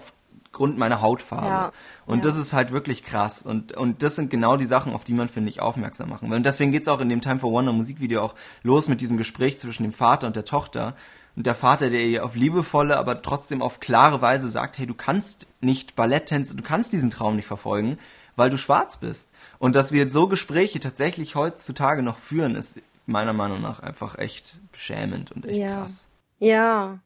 aufgrund 0.56 0.78
meiner 0.78 1.02
Hautfarbe. 1.02 1.46
Ja, 1.46 1.72
und 2.06 2.18
ja. 2.18 2.30
das 2.30 2.38
ist 2.38 2.54
halt 2.54 2.70
wirklich 2.70 3.02
krass. 3.02 3.42
Und, 3.42 3.72
und 3.72 4.02
das 4.02 4.16
sind 4.16 4.30
genau 4.30 4.56
die 4.56 4.64
Sachen, 4.64 4.94
auf 4.94 5.04
die 5.04 5.12
man, 5.12 5.28
finde 5.28 5.50
ich, 5.50 5.60
aufmerksam 5.60 6.08
machen 6.08 6.30
will. 6.30 6.36
Und 6.38 6.46
deswegen 6.46 6.72
geht's 6.72 6.88
auch 6.88 7.00
in 7.02 7.10
dem 7.10 7.20
Time 7.20 7.38
for 7.38 7.52
Wonder 7.52 7.72
Musikvideo 7.72 8.22
auch 8.22 8.34
los 8.62 8.88
mit 8.88 9.02
diesem 9.02 9.18
Gespräch 9.18 9.58
zwischen 9.58 9.82
dem 9.82 9.92
Vater 9.92 10.26
und 10.26 10.34
der 10.34 10.46
Tochter, 10.46 10.94
und 11.34 11.44
der 11.44 11.54
Vater, 11.54 11.90
der 11.90 12.02
ihr 12.02 12.24
auf 12.24 12.34
liebevolle, 12.34 12.96
aber 12.96 13.20
trotzdem 13.20 13.60
auf 13.60 13.78
klare 13.78 14.22
Weise 14.22 14.48
sagt, 14.48 14.78
hey, 14.78 14.86
du 14.86 14.94
kannst 14.94 15.46
nicht 15.60 15.94
Balletttänze, 15.94 16.54
du 16.54 16.62
kannst 16.62 16.94
diesen 16.94 17.10
Traum 17.10 17.36
nicht 17.36 17.44
verfolgen, 17.44 17.98
weil 18.36 18.48
du 18.48 18.56
schwarz 18.56 18.96
bist. 18.96 19.28
Und 19.58 19.76
dass 19.76 19.92
wir 19.92 20.10
so 20.10 20.28
Gespräche 20.28 20.80
tatsächlich 20.80 21.34
heutzutage 21.34 22.02
noch 22.02 22.16
führen, 22.16 22.54
ist 22.54 22.80
meiner 23.04 23.34
Meinung 23.34 23.60
nach 23.60 23.80
einfach 23.80 24.16
echt 24.16 24.58
beschämend 24.72 25.30
und 25.30 25.46
echt 25.46 25.58
ja. 25.58 25.74
krass. 25.74 26.08
Ja, 26.38 26.98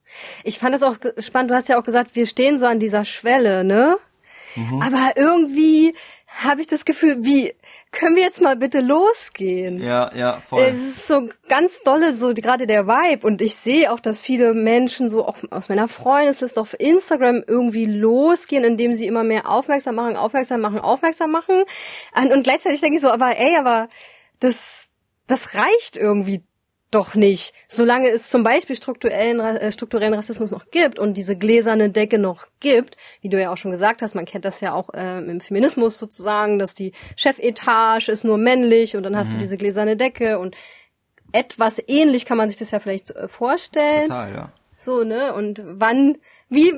ich 0.42 0.58
fand 0.58 0.74
das 0.74 0.82
auch 0.82 0.96
spannend. 1.18 1.50
Du 1.50 1.54
hast 1.54 1.68
ja 1.68 1.78
auch 1.78 1.84
gesagt, 1.84 2.16
wir 2.16 2.26
stehen 2.26 2.58
so 2.58 2.66
an 2.66 2.80
dieser 2.80 3.04
Schwelle, 3.04 3.64
ne? 3.64 3.96
Mhm. 4.56 4.82
Aber 4.82 5.12
irgendwie 5.16 5.94
habe 6.26 6.60
ich 6.60 6.66
das 6.66 6.84
Gefühl, 6.84 7.18
wie 7.20 7.54
können 7.92 8.14
wir 8.14 8.22
jetzt 8.22 8.40
mal 8.40 8.56
bitte 8.56 8.80
losgehen? 8.80 9.82
Ja, 9.82 10.14
ja, 10.14 10.40
voll. 10.48 10.62
Es 10.62 10.78
ist 10.78 11.08
so 11.08 11.28
ganz 11.48 11.82
dolle, 11.82 12.14
so 12.14 12.34
gerade 12.34 12.66
der 12.66 12.86
Vibe. 12.86 13.26
Und 13.26 13.42
ich 13.42 13.56
sehe 13.56 13.92
auch, 13.92 13.98
dass 13.98 14.20
viele 14.20 14.54
Menschen 14.54 15.08
so 15.08 15.26
auch 15.26 15.38
aus 15.50 15.68
meiner 15.68 15.88
Freundesliste 15.88 16.60
auf 16.60 16.78
Instagram 16.78 17.42
irgendwie 17.46 17.86
losgehen, 17.86 18.62
indem 18.62 18.92
sie 18.94 19.06
immer 19.06 19.24
mehr 19.24 19.48
aufmerksam 19.48 19.96
machen, 19.96 20.16
aufmerksam 20.16 20.60
machen, 20.60 20.78
aufmerksam 20.78 21.32
machen. 21.32 21.64
Und 22.14 22.42
gleichzeitig 22.44 22.80
denke 22.80 22.96
ich 22.96 23.02
so, 23.02 23.10
aber 23.10 23.36
ey, 23.36 23.56
aber 23.58 23.88
das, 24.38 24.90
das 25.26 25.54
reicht 25.56 25.96
irgendwie 25.96 26.44
doch 26.90 27.14
nicht. 27.14 27.54
Solange 27.68 28.08
es 28.08 28.28
zum 28.28 28.42
Beispiel 28.42 28.74
strukturellen, 28.76 29.40
äh, 29.40 29.70
strukturellen 29.70 30.14
Rassismus 30.14 30.50
noch 30.50 30.70
gibt 30.70 30.98
und 30.98 31.14
diese 31.14 31.36
gläserne 31.36 31.90
Decke 31.90 32.18
noch 32.18 32.46
gibt, 32.58 32.96
wie 33.20 33.28
du 33.28 33.40
ja 33.40 33.52
auch 33.52 33.56
schon 33.56 33.70
gesagt 33.70 34.02
hast, 34.02 34.14
man 34.14 34.24
kennt 34.24 34.44
das 34.44 34.60
ja 34.60 34.72
auch 34.72 34.92
äh, 34.92 35.18
im 35.18 35.40
Feminismus 35.40 35.98
sozusagen, 35.98 36.58
dass 36.58 36.74
die 36.74 36.92
Chefetage 37.16 38.08
ist 38.08 38.24
nur 38.24 38.38
männlich 38.38 38.96
und 38.96 39.04
dann 39.04 39.16
hast 39.16 39.28
mhm. 39.28 39.34
du 39.34 39.38
diese 39.40 39.56
gläserne 39.56 39.96
Decke 39.96 40.38
und 40.38 40.56
etwas 41.32 41.80
ähnlich 41.86 42.24
kann 42.24 42.36
man 42.36 42.48
sich 42.48 42.58
das 42.58 42.72
ja 42.72 42.80
vielleicht 42.80 43.10
äh, 43.10 43.28
vorstellen. 43.28 44.08
Total, 44.08 44.34
ja. 44.34 44.52
So, 44.76 45.04
ne? 45.04 45.34
Und 45.34 45.62
wann, 45.64 46.16
wie, 46.48 46.74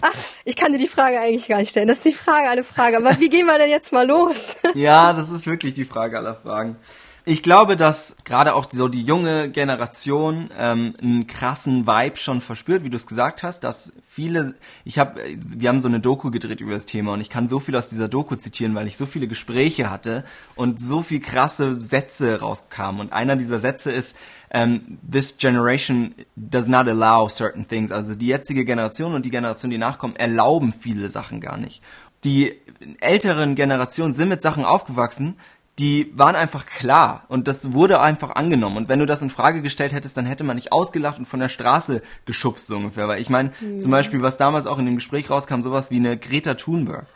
ach, 0.00 0.14
ich 0.44 0.56
kann 0.56 0.72
dir 0.72 0.78
die 0.78 0.86
Frage 0.86 1.18
eigentlich 1.18 1.48
gar 1.48 1.58
nicht 1.58 1.70
stellen. 1.70 1.88
Das 1.88 1.98
ist 1.98 2.04
die 2.04 2.12
Frage 2.12 2.48
aller 2.48 2.64
Fragen. 2.64 2.96
Aber 2.96 3.18
wie 3.18 3.28
gehen 3.28 3.46
wir 3.46 3.58
denn 3.58 3.70
jetzt 3.70 3.92
mal 3.92 4.06
los? 4.06 4.56
ja, 4.74 5.12
das 5.12 5.30
ist 5.30 5.46
wirklich 5.46 5.74
die 5.74 5.84
Frage 5.84 6.18
aller 6.18 6.36
Fragen. 6.36 6.76
Ich 7.24 7.42
glaube, 7.42 7.76
dass 7.76 8.16
gerade 8.24 8.54
auch 8.54 8.66
so 8.70 8.88
die 8.88 9.02
junge 9.02 9.50
Generation 9.50 10.50
ähm, 10.58 10.94
einen 11.02 11.26
krassen 11.26 11.86
Vibe 11.86 12.16
schon 12.16 12.40
verspürt, 12.40 12.82
wie 12.82 12.90
du 12.90 12.96
es 12.96 13.06
gesagt 13.06 13.42
hast, 13.42 13.60
dass 13.60 13.92
viele, 14.08 14.54
ich 14.84 14.98
habe, 14.98 15.20
wir 15.36 15.68
haben 15.68 15.80
so 15.80 15.88
eine 15.88 16.00
Doku 16.00 16.30
gedreht 16.30 16.60
über 16.60 16.72
das 16.72 16.86
Thema 16.86 17.12
und 17.12 17.20
ich 17.20 17.28
kann 17.28 17.46
so 17.46 17.60
viel 17.60 17.76
aus 17.76 17.88
dieser 17.90 18.08
Doku 18.08 18.36
zitieren, 18.36 18.74
weil 18.74 18.86
ich 18.86 18.96
so 18.96 19.04
viele 19.04 19.28
Gespräche 19.28 19.90
hatte 19.90 20.24
und 20.54 20.80
so 20.80 21.02
viel 21.02 21.20
krasse 21.20 21.80
Sätze 21.80 22.40
rauskamen. 22.40 23.00
Und 23.00 23.12
einer 23.12 23.36
dieser 23.36 23.58
Sätze 23.58 23.92
ist, 23.92 24.16
um, 24.52 24.60
ähm, 24.60 24.98
this 25.08 25.36
generation 25.36 26.14
does 26.34 26.66
not 26.66 26.88
allow 26.88 27.28
certain 27.28 27.68
things. 27.68 27.92
Also 27.92 28.14
die 28.14 28.26
jetzige 28.26 28.64
Generation 28.64 29.14
und 29.14 29.24
die 29.24 29.30
Generation, 29.30 29.70
die 29.70 29.78
nachkommen, 29.78 30.16
erlauben 30.16 30.72
viele 30.72 31.08
Sachen 31.08 31.40
gar 31.40 31.56
nicht. 31.56 31.82
Die 32.24 32.54
älteren 33.00 33.54
Generationen 33.54 34.12
sind 34.12 34.28
mit 34.28 34.42
Sachen 34.42 34.64
aufgewachsen, 34.64 35.36
die 35.78 36.12
waren 36.14 36.36
einfach 36.36 36.66
klar 36.66 37.24
und 37.28 37.48
das 37.48 37.72
wurde 37.72 38.00
einfach 38.00 38.36
angenommen. 38.36 38.76
Und 38.76 38.88
wenn 38.88 38.98
du 38.98 39.06
das 39.06 39.22
in 39.22 39.30
Frage 39.30 39.62
gestellt 39.62 39.92
hättest, 39.92 40.16
dann 40.16 40.26
hätte 40.26 40.44
man 40.44 40.56
nicht 40.56 40.72
ausgelacht 40.72 41.18
und 41.18 41.26
von 41.26 41.40
der 41.40 41.48
Straße 41.48 42.02
geschubst 42.26 42.66
so 42.66 42.76
ungefähr. 42.76 43.08
Weil 43.08 43.20
ich 43.20 43.30
meine, 43.30 43.52
mhm. 43.60 43.80
zum 43.80 43.90
Beispiel, 43.90 44.20
was 44.20 44.36
damals 44.36 44.66
auch 44.66 44.78
in 44.78 44.86
dem 44.86 44.96
Gespräch 44.96 45.30
rauskam, 45.30 45.62
sowas 45.62 45.90
wie 45.90 45.96
eine 45.96 46.18
Greta 46.18 46.54
Thunberg. 46.54 47.06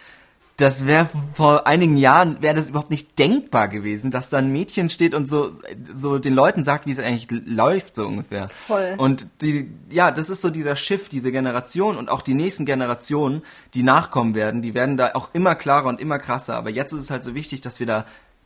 Das 0.56 0.86
wäre 0.86 1.08
vor 1.34 1.66
einigen 1.66 1.96
Jahren 1.96 2.40
wäre 2.40 2.54
das 2.54 2.68
überhaupt 2.68 2.90
nicht 2.90 3.18
denkbar 3.18 3.66
gewesen, 3.66 4.12
dass 4.12 4.28
da 4.28 4.38
ein 4.38 4.52
Mädchen 4.52 4.88
steht 4.88 5.12
und 5.12 5.28
so 5.28 5.50
so 5.92 6.18
den 6.18 6.32
Leuten 6.32 6.62
sagt, 6.62 6.86
wie 6.86 6.92
es 6.92 7.00
eigentlich 7.00 7.26
läuft 7.44 7.96
so 7.96 8.06
ungefähr. 8.06 8.48
Voll. 8.48 8.94
Und 8.96 9.26
die 9.40 9.68
ja, 9.90 10.12
das 10.12 10.30
ist 10.30 10.42
so 10.42 10.50
dieser 10.50 10.76
Shift, 10.76 11.10
diese 11.10 11.32
Generation 11.32 11.96
und 11.96 12.08
auch 12.08 12.22
die 12.22 12.34
nächsten 12.34 12.66
Generationen, 12.66 13.42
die 13.74 13.82
nachkommen 13.82 14.36
werden, 14.36 14.62
die 14.62 14.74
werden 14.74 14.96
da 14.96 15.10
auch 15.14 15.30
immer 15.32 15.56
klarer 15.56 15.88
und 15.88 16.00
immer 16.00 16.20
krasser, 16.20 16.54
aber 16.54 16.70
jetzt 16.70 16.92
ist 16.92 17.00
es 17.00 17.10
halt 17.10 17.24
so 17.24 17.34
wichtig, 17.34 17.60
dass 17.60 17.80
wir 17.80 17.86
da 17.88 18.04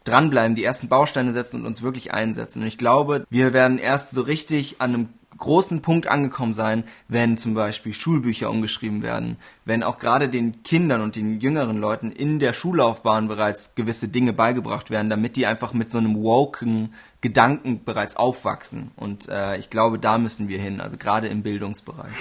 dranbleiben, 0.09 0.55
die 0.55 0.65
ersten 0.65 0.89
Bausteine 0.89 1.33
setzen 1.33 1.61
und 1.61 1.67
uns 1.67 1.83
wirklich 1.83 2.13
einsetzen. 2.13 2.63
Und 2.63 2.69
ich 2.69 2.79
glaube, 2.79 3.27
wir 3.31 3.53
werden 3.53 3.79
erst 3.79 4.11
so 4.11 4.23
richtig 4.23 4.81
an 4.81 4.95
einem 4.95 5.09
großen 5.39 5.83
Punkt 5.83 6.07
angekommen 6.09 6.53
sein, 6.53 6.85
wenn 7.07 7.37
zum 7.37 7.55
Beispiel 7.55 7.93
Schulbücher 7.93 8.51
umgeschrieben 8.51 9.03
werden, 9.03 9.37
wenn 9.65 9.83
auch 9.83 9.99
gerade 9.99 10.29
den 10.29 10.63
Kindern 10.63 11.01
und 11.01 11.17
den 11.17 11.41
jüngeren 11.41 11.79
Leuten 11.79 12.13
in 12.13 12.39
der 12.39 12.53
Schullaufbahn 12.53 13.29
bereits 13.29 13.75
gewisse 13.75 14.09
Dinge 14.09 14.33
beigebracht 14.33 14.91
werden, 14.91 15.09
damit 15.09 15.37
die 15.37 15.47
einfach 15.47 15.73
mit 15.73 15.93
so 15.93 15.99
einem 15.99 16.23
woken 16.23 16.93
Gedanken 17.21 17.85
bereits 17.85 18.17
aufwachsen. 18.17 18.91
Und 18.97 19.29
äh, 19.29 19.57
ich 19.57 19.71
glaube, 19.71 19.99
da 19.99 20.19
müssen 20.19 20.49
wir 20.49 20.59
hin, 20.59 20.81
also 20.81 20.97
gerade 20.97 21.29
im 21.29 21.43
Bildungsbereich. 21.43 22.13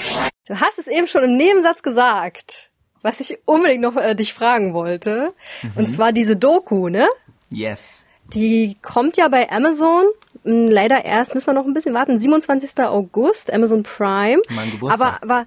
Du 0.45 0.59
hast 0.59 0.79
es 0.79 0.87
eben 0.87 1.07
schon 1.07 1.23
im 1.23 1.35
Nebensatz 1.35 1.83
gesagt, 1.83 2.71
was 3.01 3.19
ich 3.19 3.39
unbedingt 3.45 3.81
noch 3.81 3.95
äh, 3.95 4.15
dich 4.15 4.33
fragen 4.33 4.73
wollte. 4.73 5.33
Mhm. 5.61 5.71
Und 5.75 5.87
zwar 5.87 6.11
diese 6.11 6.35
Doku, 6.35 6.89
ne? 6.89 7.07
Yes. 7.49 8.03
Die 8.33 8.77
kommt 8.81 9.17
ja 9.17 9.27
bei 9.29 9.49
Amazon. 9.49 10.03
Hm, 10.43 10.67
leider 10.67 11.05
erst, 11.05 11.33
müssen 11.33 11.47
wir 11.47 11.53
noch 11.53 11.65
ein 11.65 11.73
bisschen 11.73 11.93
warten. 11.93 12.19
27. 12.19 12.85
August, 12.85 13.51
Amazon 13.53 13.83
Prime. 13.83 14.41
Mein 14.49 14.71
Geburtstag. 14.71 15.21
Aber, 15.21 15.33
aber 15.33 15.45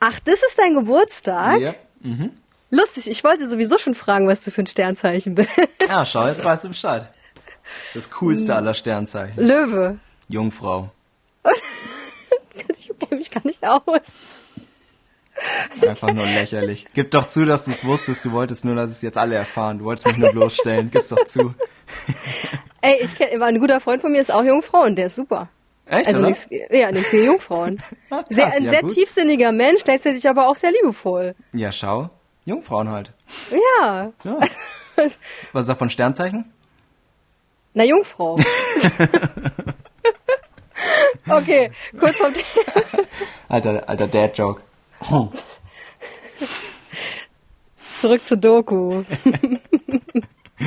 ach, 0.00 0.18
das 0.20 0.42
ist 0.42 0.58
dein 0.58 0.74
Geburtstag? 0.74 1.60
Ja. 1.60 1.74
Mhm. 2.00 2.32
Lustig, 2.70 3.08
ich 3.08 3.24
wollte 3.24 3.48
sowieso 3.48 3.78
schon 3.78 3.94
fragen, 3.94 4.28
was 4.28 4.44
du 4.44 4.50
für 4.50 4.62
ein 4.62 4.66
Sternzeichen 4.66 5.34
bist. 5.34 5.48
Ja, 5.88 6.04
schau, 6.04 6.26
jetzt 6.26 6.44
weißt 6.44 6.64
du 6.64 6.68
Bescheid. 6.68 7.08
Das 7.94 8.10
coolste 8.10 8.54
aller 8.54 8.74
Sternzeichen. 8.74 9.42
Löwe. 9.42 9.98
Jungfrau. 10.28 10.90
ich 12.68 12.90
kenne 12.98 13.18
mich 13.18 13.30
gar 13.30 13.46
nicht 13.46 13.64
aus. 13.64 14.14
Einfach 15.86 16.12
nur 16.12 16.24
lächerlich. 16.24 16.86
Gib 16.94 17.10
doch 17.10 17.26
zu, 17.26 17.44
dass 17.44 17.64
du 17.64 17.70
es 17.70 17.84
wusstest. 17.84 18.24
Du 18.24 18.32
wolltest 18.32 18.64
nur, 18.64 18.74
dass 18.74 18.90
es 18.90 19.02
jetzt 19.02 19.18
alle 19.18 19.34
erfahren. 19.36 19.78
Du 19.78 19.84
wolltest 19.84 20.06
mich 20.06 20.16
nur 20.16 20.32
bloßstellen. 20.32 20.90
Gib's 20.90 21.08
doch 21.08 21.24
zu. 21.24 21.54
Ey, 22.80 22.98
ich 23.02 23.16
kenne, 23.16 23.44
ein 23.44 23.58
guter 23.58 23.80
Freund 23.80 24.00
von 24.00 24.12
mir 24.12 24.20
ist 24.20 24.32
auch 24.32 24.44
Jungfrau 24.44 24.82
und 24.82 24.96
der 24.96 25.06
ist 25.06 25.16
super. 25.16 25.48
Echt, 25.86 26.06
also 26.06 26.20
oder? 26.20 26.28
Nix, 26.28 26.48
ja, 26.50 26.92
nichts 26.92 27.10
gegen 27.10 27.24
Jungfrauen. 27.26 27.82
Ah, 28.10 28.22
krass, 28.22 28.26
sehr, 28.30 28.46
ein 28.46 28.64
ja, 28.64 28.70
sehr 28.70 28.82
gut. 28.82 28.94
tiefsinniger 28.94 29.52
Mensch, 29.52 29.84
gleichzeitig 29.84 30.26
aber 30.28 30.48
auch 30.48 30.56
sehr 30.56 30.70
liebevoll. 30.72 31.34
Ja, 31.52 31.72
schau. 31.72 32.10
Jungfrauen 32.46 32.88
halt. 32.90 33.12
Ja. 33.50 34.12
Ja. 34.24 34.38
Was 35.52 35.62
ist 35.62 35.68
das 35.68 35.78
von 35.78 35.90
Sternzeichen? 35.90 36.50
Na, 37.74 37.84
Jungfrau. 37.84 38.36
okay, 41.28 41.70
kurz 41.98 42.16
vom. 42.16 42.32
Alter, 43.48 43.88
alter 43.88 44.08
Dad-Joke. 44.08 44.62
Zurück 48.00 48.24
zur 48.24 48.36
Doku. 48.36 49.02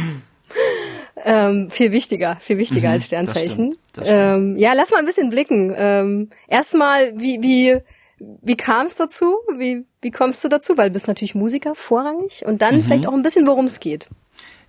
ähm, 1.24 1.70
viel 1.70 1.92
wichtiger, 1.92 2.38
viel 2.42 2.58
wichtiger 2.58 2.90
Mhm, 2.90 2.94
als 2.94 3.06
Sternzeichen. 3.06 3.48
das 3.48 3.54
stimmt, 3.54 3.78
das 3.94 4.08
stimmt. 4.08 4.20
Ähm, 4.22 4.58
ja, 4.58 4.74
lass 4.74 4.92
mal 4.92 4.98
ein 5.00 5.06
bisschen 5.06 5.30
blicken. 5.30 5.74
Ähm, 5.76 6.30
erstmal, 6.48 7.14
wie, 7.20 7.42
wie, 7.42 7.78
wie 8.20 8.56
kam 8.58 8.86
es 8.88 8.96
dazu? 8.96 9.36
Wie, 9.58 9.86
wie 10.02 10.12
kommst 10.12 10.44
du 10.44 10.50
dazu? 10.50 10.78
Weil 10.78 10.90
du 10.90 10.94
bist 10.94 11.08
natürlich 11.08 11.36
Musiker 11.36 11.74
vorrangig 11.76 12.44
und 12.46 12.54
Mhm. 12.54 12.58
dann 12.60 12.84
vielleicht 12.84 13.08
auch 13.08 13.14
ein 13.14 13.22
bisschen, 13.22 13.48
worum 13.48 13.66
es 13.66 13.80
geht. 13.80 14.08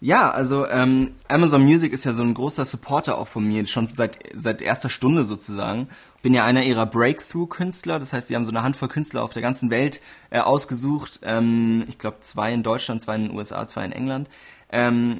Ja, 0.02 0.32
also 0.32 0.66
ähm, 0.66 1.12
Amazon 1.28 1.62
Music 1.62 1.92
ist 1.92 2.02
ja 2.02 2.12
so 2.12 2.22
ein 2.22 2.34
großer 2.34 2.64
Supporter 2.64 3.18
auch 3.18 3.28
von 3.28 3.46
mir, 3.46 3.64
schon 3.68 3.86
seit, 3.94 4.18
seit 4.34 4.60
erster 4.60 4.90
Stunde 4.90 5.24
sozusagen. 5.24 5.88
Bin 6.22 6.34
ja 6.34 6.44
einer 6.44 6.64
ihrer 6.64 6.86
Breakthrough-Künstler, 6.86 8.00
das 8.00 8.12
heißt, 8.12 8.26
sie 8.26 8.34
haben 8.34 8.44
so 8.44 8.50
eine 8.50 8.64
Handvoll 8.64 8.88
Künstler 8.88 9.22
auf 9.22 9.32
der 9.32 9.42
ganzen 9.42 9.70
Welt 9.70 10.00
äh, 10.30 10.40
ausgesucht. 10.40 11.20
Ähm, 11.22 11.84
ich 11.88 12.00
glaube 12.00 12.16
zwei 12.18 12.52
in 12.52 12.64
Deutschland, 12.64 13.00
zwei 13.00 13.14
in 13.14 13.28
den 13.28 13.36
USA, 13.36 13.64
zwei 13.68 13.84
in 13.84 13.92
England. 13.92 14.28
Ähm, 14.70 15.18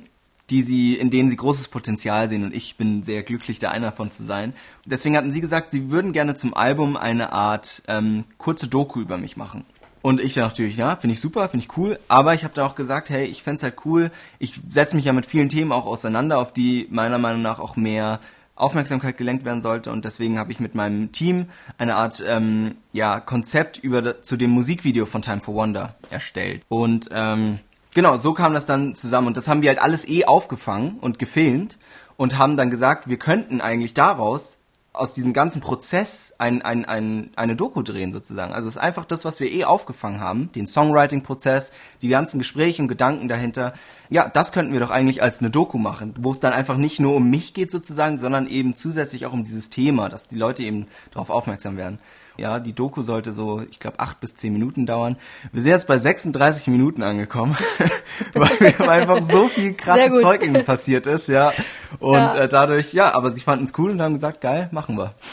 die 0.51 0.63
sie, 0.63 0.95
in 0.97 1.11
denen 1.11 1.31
sie 1.31 1.37
großes 1.37 1.69
Potenzial 1.69 2.29
sehen 2.29 2.43
und 2.43 2.53
ich 2.53 2.77
bin 2.77 3.05
sehr 3.05 3.23
glücklich, 3.23 3.61
da 3.61 3.71
einer 3.71 3.93
von 3.93 4.11
zu 4.11 4.25
sein. 4.25 4.51
Und 4.85 4.91
deswegen 4.93 5.17
hatten 5.17 5.33
sie 5.33 5.41
gesagt, 5.41 5.71
sie 5.71 5.91
würden 5.91 6.13
gerne 6.13 6.35
zum 6.35 6.55
Album 6.55 6.97
eine 6.97 7.33
Art 7.33 7.85
ähm, 7.87 8.25
kurze 8.37 8.67
Doku 8.67 9.01
über 9.01 9.17
mich 9.17 9.37
machen. 9.37 9.65
Und 10.03 10.21
ich 10.21 10.37
natürlich, 10.37 10.77
ja, 10.77 10.97
finde 10.97 11.15
ich 11.15 11.21
super, 11.21 11.49
finde 11.49 11.65
ich 11.65 11.77
cool. 11.77 11.99
Aber 12.09 12.35
ich 12.35 12.45
habe 12.45 12.55
da 12.55 12.67
auch 12.67 12.75
gesagt, 12.75 13.09
hey, 13.09 13.25
ich 13.25 13.43
fänd's 13.43 13.63
halt 13.63 13.77
cool. 13.85 14.11
Ich 14.39 14.61
setze 14.69 14.97
mich 14.97 15.05
ja 15.05 15.13
mit 15.13 15.27
vielen 15.27 15.49
Themen 15.49 15.73
auch 15.73 15.87
auseinander, 15.87 16.39
auf 16.39 16.53
die 16.53 16.89
meiner 16.91 17.19
Meinung 17.19 17.43
nach 17.43 17.61
auch 17.61 17.77
mehr 17.77 18.21
Aufmerksamkeit 18.57 19.17
gelenkt 19.17 19.45
werden 19.45 19.63
sollte. 19.63 19.93
Und 19.93 20.05
deswegen 20.05 20.39
habe 20.39 20.53
ich 20.53 20.61
mit 20.61 20.75
meinem 20.75 21.13
Team 21.13 21.47
eine 21.79 21.95
Art 21.95 22.23
ähm, 22.27 22.75
ja, 22.93 23.21
Konzept 23.21 23.79
über 23.79 24.23
zu 24.23 24.37
dem 24.37 24.51
Musikvideo 24.51 25.07
von 25.07 25.23
Time 25.23 25.41
for 25.41 25.55
Wonder 25.55 25.95
erstellt. 26.11 26.63
Und 26.69 27.09
ähm, 27.13 27.61
genau, 27.95 28.17
so 28.17 28.35
kam 28.35 28.55
das 28.55 28.67
dann 28.67 28.95
zusammen. 28.97 29.29
Und 29.29 29.37
das 29.37 29.49
haben 29.49 29.63
wir 29.63 29.69
halt 29.69 29.81
alles 29.81 30.07
eh 30.07 30.25
aufgefangen 30.25 30.99
und 31.01 31.19
gefilmt 31.19 31.79
und 32.17 32.39
haben 32.39 32.57
dann 32.57 32.71
gesagt, 32.71 33.09
wir 33.09 33.19
könnten 33.19 33.61
eigentlich 33.61 33.95
daraus 33.95 34.59
aus 34.95 35.15
diesem 35.15 35.33
ganzen 35.33 35.63
Prozess 35.63 36.35
ein, 36.37 36.61
ein, 36.61 36.85
ein, 36.85 37.31
eine 37.35 37.57
Doku 37.57 37.83
drehen 37.83 38.13
sozusagen. 38.13 38.53
Also 38.53 38.69
es 38.69 38.77
ist 38.77 38.83
einfach 38.83 39.07
das, 39.07 39.25
was 39.25 39.41
wir 39.41 39.51
eh 39.51 39.65
aufgefangen 39.65 40.21
haben, 40.21 40.53
den 40.53 40.67
Songwriting-Prozess, 40.67 41.73
die 42.03 42.09
ganzen 42.09 42.39
Gespräche 42.39 42.83
und 42.83 42.89
Gedanken 42.89 43.29
dahinter. 43.29 43.73
Ja, 44.11 44.29
das 44.29 44.53
könnten 44.53 44.75
wir 44.75 44.81
doch 44.81 44.91
eigentlich 44.91 45.23
als 45.23 45.41
eine 45.41 45.51
Doku 45.51 45.79
machen, 45.79 46.15
wo 46.19 46.31
es 46.31 46.41
dann 46.41 46.53
einfach 46.53 46.77
nicht 46.77 47.01
nur 47.01 47.15
um 47.15 47.31
mich 47.31 47.55
geht 47.55 47.71
sozusagen, 47.71 48.19
sondern 48.19 48.47
eben 48.47 48.75
zusätzlich 48.75 49.25
auch 49.25 49.33
um 49.33 49.45
dieses 49.45 49.71
Thema, 49.71 50.11
dass 50.11 50.27
die 50.27 50.37
Leute 50.37 50.63
eben 50.63 50.87
darauf 51.11 51.31
aufmerksam 51.31 51.79
werden. 51.79 51.99
Ja, 52.39 52.59
die 52.59 52.73
Doku 52.75 53.03
sollte 53.03 53.33
so, 53.33 53.63
ich 53.71 53.79
glaube, 53.79 54.01
acht 54.01 54.21
bis 54.21 54.35
zehn 54.35 54.53
Minuten 54.53 54.87
dauern. 54.87 55.17
Wir 55.53 55.63
sind 55.63 55.71
jetzt 55.71 55.87
bei 55.87 55.99
36 55.99 56.67
Minuten 56.69 57.03
angekommen, 57.03 57.57
weil 58.35 58.51
mir 58.61 58.89
einfach 58.91 59.23
so 59.23 59.49
viel 59.49 59.75
krasses. 59.75 60.23
Zeug 60.23 60.43
irgendwie 60.43 60.63
passiert 60.63 61.07
ist, 61.07 61.29
ja. 61.29 61.53
Und 62.01 62.15
Ja. 62.15 62.35
Äh, 62.45 62.49
dadurch, 62.49 62.93
ja, 62.93 63.15
aber 63.15 63.31
sie 63.31 63.41
fanden 63.43 63.65
es 63.65 63.73
cool 63.79 63.91
und 63.91 64.01
haben 64.01 64.15
gesagt, 64.15 64.41
geil, 64.41 64.69
machen 64.73 64.97
wir. 64.97 65.15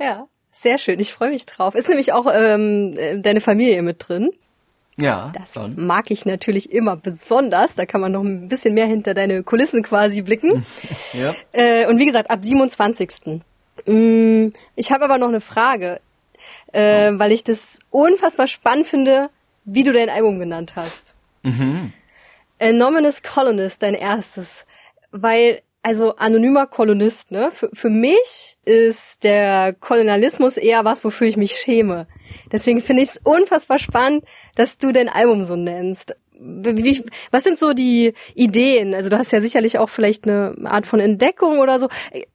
Ja, 0.00 0.26
sehr 0.50 0.76
schön. 0.76 0.98
Ich 1.00 1.12
freue 1.14 1.30
mich 1.30 1.46
drauf. 1.46 1.74
Ist 1.76 1.88
nämlich 1.88 2.12
auch 2.12 2.26
ähm, 2.34 2.94
äh, 2.96 3.18
deine 3.20 3.40
Familie 3.40 3.80
mit 3.80 4.06
drin. 4.08 4.30
Ja, 4.98 5.32
Das 5.34 5.52
dann. 5.52 5.74
mag 5.86 6.10
ich 6.10 6.26
natürlich 6.26 6.70
immer 6.72 6.96
besonders. 6.96 7.74
Da 7.76 7.86
kann 7.86 8.00
man 8.00 8.12
noch 8.12 8.22
ein 8.22 8.48
bisschen 8.48 8.74
mehr 8.74 8.86
hinter 8.86 9.14
deine 9.14 9.42
Kulissen 9.44 9.82
quasi 9.82 10.20
blicken. 10.22 10.66
Ja. 11.14 11.34
Äh, 11.52 11.86
und 11.86 11.98
wie 12.00 12.06
gesagt, 12.06 12.30
ab 12.30 12.40
27. 12.42 13.40
Mm, 13.86 14.48
Ich 14.74 14.90
habe 14.92 15.04
aber 15.04 15.18
noch 15.18 15.28
eine 15.28 15.40
Frage, 15.40 16.00
äh, 16.72 17.12
weil 17.14 17.32
ich 17.32 17.44
das 17.44 17.78
unfassbar 17.90 18.46
spannend 18.46 18.86
finde, 18.86 19.30
wie 19.64 19.82
du 19.82 19.92
dein 19.92 20.10
Album 20.10 20.38
genannt 20.38 20.74
hast. 20.76 21.14
Anonymous 22.60 23.22
Colonist, 23.22 23.82
dein 23.82 23.94
erstes. 23.94 24.66
Weil, 25.10 25.60
also 25.82 26.16
anonymer 26.16 26.66
Kolonist, 26.66 27.30
ne? 27.30 27.50
Für, 27.52 27.68
für 27.72 27.90
mich 27.90 28.56
ist 28.64 29.22
der 29.24 29.74
Kolonialismus 29.74 30.56
eher 30.56 30.84
was, 30.84 31.04
wofür 31.04 31.26
ich 31.26 31.36
mich 31.36 31.52
schäme. 31.56 32.06
Deswegen 32.52 32.80
finde 32.80 33.02
ich 33.02 33.10
es 33.10 33.20
unfassbar 33.22 33.78
spannend, 33.78 34.24
dass 34.54 34.78
du 34.78 34.92
dein 34.92 35.08
Album 35.08 35.42
so 35.42 35.56
nennst. 35.56 36.16
Wie, 36.36 37.04
was 37.30 37.44
sind 37.44 37.58
so 37.58 37.74
die 37.74 38.12
Ideen? 38.34 38.94
Also 38.94 39.08
du 39.08 39.18
hast 39.18 39.30
ja 39.30 39.40
sicherlich 39.40 39.78
auch 39.78 39.88
vielleicht 39.88 40.24
eine 40.24 40.56
Art 40.64 40.86
von 40.86 41.00
Entdeckung 41.00 41.58
oder 41.60 41.78
so. 41.78 41.88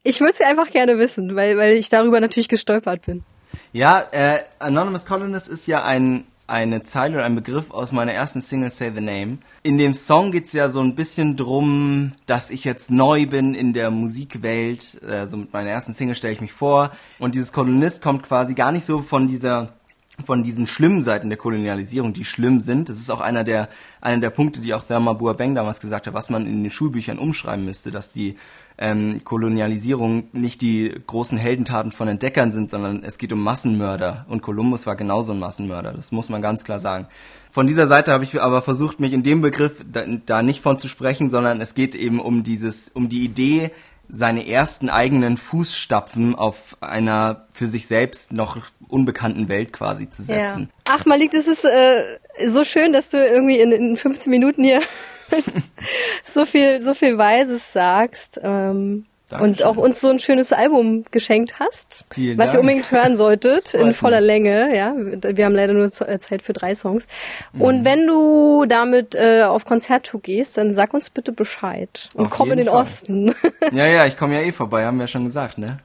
Ich 0.03 0.19
würde 0.21 0.31
es 0.33 0.39
ja 0.39 0.47
einfach 0.47 0.69
gerne 0.71 0.97
wissen, 0.97 1.35
weil, 1.35 1.57
weil 1.57 1.73
ich 1.75 1.89
darüber 1.89 2.19
natürlich 2.21 2.47
gestolpert 2.47 3.05
bin. 3.05 3.23
Ja, 3.71 4.03
äh, 4.11 4.39
Anonymous 4.59 5.05
Colonist 5.05 5.47
ist 5.47 5.67
ja 5.67 5.83
ein 5.83 6.25
eine 6.49 6.81
Zeile 6.81 7.15
oder 7.15 7.25
ein 7.25 7.35
Begriff 7.35 7.71
aus 7.71 7.91
meiner 7.91 8.11
ersten 8.11 8.41
Single 8.41 8.71
Say 8.71 8.91
the 8.93 9.01
Name. 9.01 9.37
In 9.63 9.77
dem 9.77 9.93
Song 9.93 10.31
geht's 10.31 10.51
ja 10.53 10.67
so 10.67 10.81
ein 10.81 10.95
bisschen 10.95 11.37
drum, 11.37 12.13
dass 12.25 12.49
ich 12.49 12.63
jetzt 12.63 12.91
neu 12.91 13.27
bin 13.27 13.53
in 13.53 13.73
der 13.73 13.91
Musikwelt. 13.91 14.99
Also 15.07 15.37
mit 15.37 15.53
meiner 15.53 15.69
ersten 15.69 15.93
Single 15.93 16.15
stelle 16.15 16.33
ich 16.33 16.41
mich 16.41 16.51
vor. 16.51 16.91
Und 17.19 17.35
dieses 17.35 17.53
Kolonist 17.53 18.01
kommt 18.01 18.23
quasi 18.23 18.55
gar 18.55 18.71
nicht 18.71 18.85
so 18.85 19.01
von 19.01 19.27
dieser 19.27 19.78
von 20.25 20.43
diesen 20.43 20.67
schlimmen 20.67 21.01
Seiten 21.01 21.29
der 21.29 21.38
Kolonialisierung, 21.38 22.13
die 22.13 22.25
schlimm 22.25 22.61
sind. 22.61 22.89
Das 22.89 22.99
ist 22.99 23.09
auch 23.09 23.21
einer 23.21 23.43
der, 23.43 23.69
einer 24.01 24.21
der 24.21 24.29
Punkte, 24.29 24.61
die 24.61 24.73
auch 24.73 24.83
Thelma 24.83 25.13
Boabeng 25.13 25.55
damals 25.55 25.79
gesagt 25.79 26.07
hat, 26.07 26.13
was 26.13 26.29
man 26.29 26.45
in 26.45 26.63
den 26.63 26.71
Schulbüchern 26.71 27.19
umschreiben 27.19 27.65
müsste, 27.65 27.91
dass 27.91 28.11
die 28.11 28.35
ähm, 28.77 29.23
Kolonialisierung 29.23 30.29
nicht 30.31 30.61
die 30.61 30.93
großen 31.07 31.38
Heldentaten 31.38 31.91
von 31.91 32.07
Entdeckern 32.07 32.51
sind, 32.51 32.69
sondern 32.69 33.03
es 33.03 33.17
geht 33.17 33.33
um 33.33 33.43
Massenmörder. 33.43 34.25
Und 34.29 34.41
Kolumbus 34.41 34.85
war 34.85 34.95
genauso 34.95 35.33
ein 35.33 35.39
Massenmörder. 35.39 35.93
Das 35.93 36.11
muss 36.11 36.29
man 36.29 36.41
ganz 36.41 36.63
klar 36.63 36.79
sagen. 36.79 37.07
Von 37.51 37.67
dieser 37.67 37.88
Seite 37.88 38.11
habe 38.11 38.23
ich 38.23 38.41
aber 38.41 38.61
versucht, 38.61 38.99
mich 38.99 39.13
in 39.13 39.23
dem 39.23 39.41
Begriff 39.41 39.83
da, 39.91 40.05
da 40.25 40.43
nicht 40.43 40.61
von 40.61 40.77
zu 40.77 40.88
sprechen, 40.88 41.29
sondern 41.29 41.61
es 41.61 41.73
geht 41.73 41.95
eben 41.95 42.19
um 42.19 42.43
dieses, 42.43 42.89
um 42.89 43.09
die 43.09 43.23
Idee, 43.23 43.71
seine 44.09 44.47
ersten 44.47 44.89
eigenen 44.89 45.37
Fußstapfen 45.37 46.35
auf 46.35 46.77
einer 46.81 47.47
für 47.53 47.67
sich 47.67 47.87
selbst 47.87 48.33
noch 48.33 48.57
unbekannten 48.87 49.49
Welt 49.49 49.71
quasi 49.71 50.09
zu 50.09 50.23
setzen. 50.23 50.69
Ja. 50.71 50.95
Ach, 50.95 51.05
Malik, 51.05 51.31
das 51.31 51.47
ist 51.47 51.63
äh, 51.63 52.17
so 52.47 52.63
schön, 52.63 52.91
dass 52.91 53.09
du 53.09 53.17
irgendwie 53.17 53.59
in, 53.59 53.71
in 53.71 53.97
15 53.97 54.29
Minuten 54.31 54.63
hier 54.63 54.81
so 56.23 56.45
viel, 56.45 56.81
so 56.81 56.93
viel 56.93 57.17
Weises 57.17 57.71
sagst. 57.71 58.39
Ähm, 58.41 59.05
und 59.38 59.63
auch 59.63 59.77
uns 59.77 60.01
so 60.01 60.09
ein 60.09 60.19
schönes 60.19 60.53
Album 60.53 61.03
geschenkt 61.12 61.59
hast, 61.59 62.05
Vielen 62.12 62.38
was 62.38 62.48
Dank. 62.48 62.55
ihr 62.55 62.59
unbedingt 62.62 62.91
hören 62.91 63.15
solltet 63.15 63.74
in 63.74 63.93
voller 63.93 64.21
Länge. 64.21 64.75
Ja, 64.75 64.93
wir 64.95 65.45
haben 65.45 65.55
leider 65.55 65.74
nur 65.74 65.86
äh, 65.86 66.19
Zeit 66.19 66.41
für 66.41 66.53
drei 66.53 66.75
Songs. 66.75 67.07
Mhm. 67.53 67.62
Und 67.62 67.86
wenn 67.86 68.07
du 68.07 68.65
damit 68.67 69.15
äh, 69.15 69.43
auf 69.43 69.65
Konzerttour 69.65 70.21
gehst, 70.21 70.57
dann 70.57 70.74
sag 70.74 70.93
uns 70.93 71.09
bitte 71.09 71.31
Bescheid 71.31 72.09
und 72.13 72.27
auf 72.27 72.31
komm 72.31 72.51
in 72.51 72.57
den 72.57 72.67
Fall. 72.67 72.81
Osten. 72.81 73.36
Ja, 73.71 73.86
ja, 73.86 74.05
ich 74.05 74.17
komme 74.17 74.36
ja 74.36 74.41
eh 74.41 74.51
vorbei, 74.51 74.86
haben 74.86 74.98
wir 74.98 75.03
ja 75.03 75.07
schon 75.07 75.25
gesagt, 75.25 75.57
ne? 75.57 75.79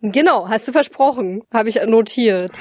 Genau, 0.00 0.48
hast 0.48 0.68
du 0.68 0.72
versprochen, 0.72 1.42
habe 1.52 1.68
ich 1.68 1.82
notiert. 1.86 2.52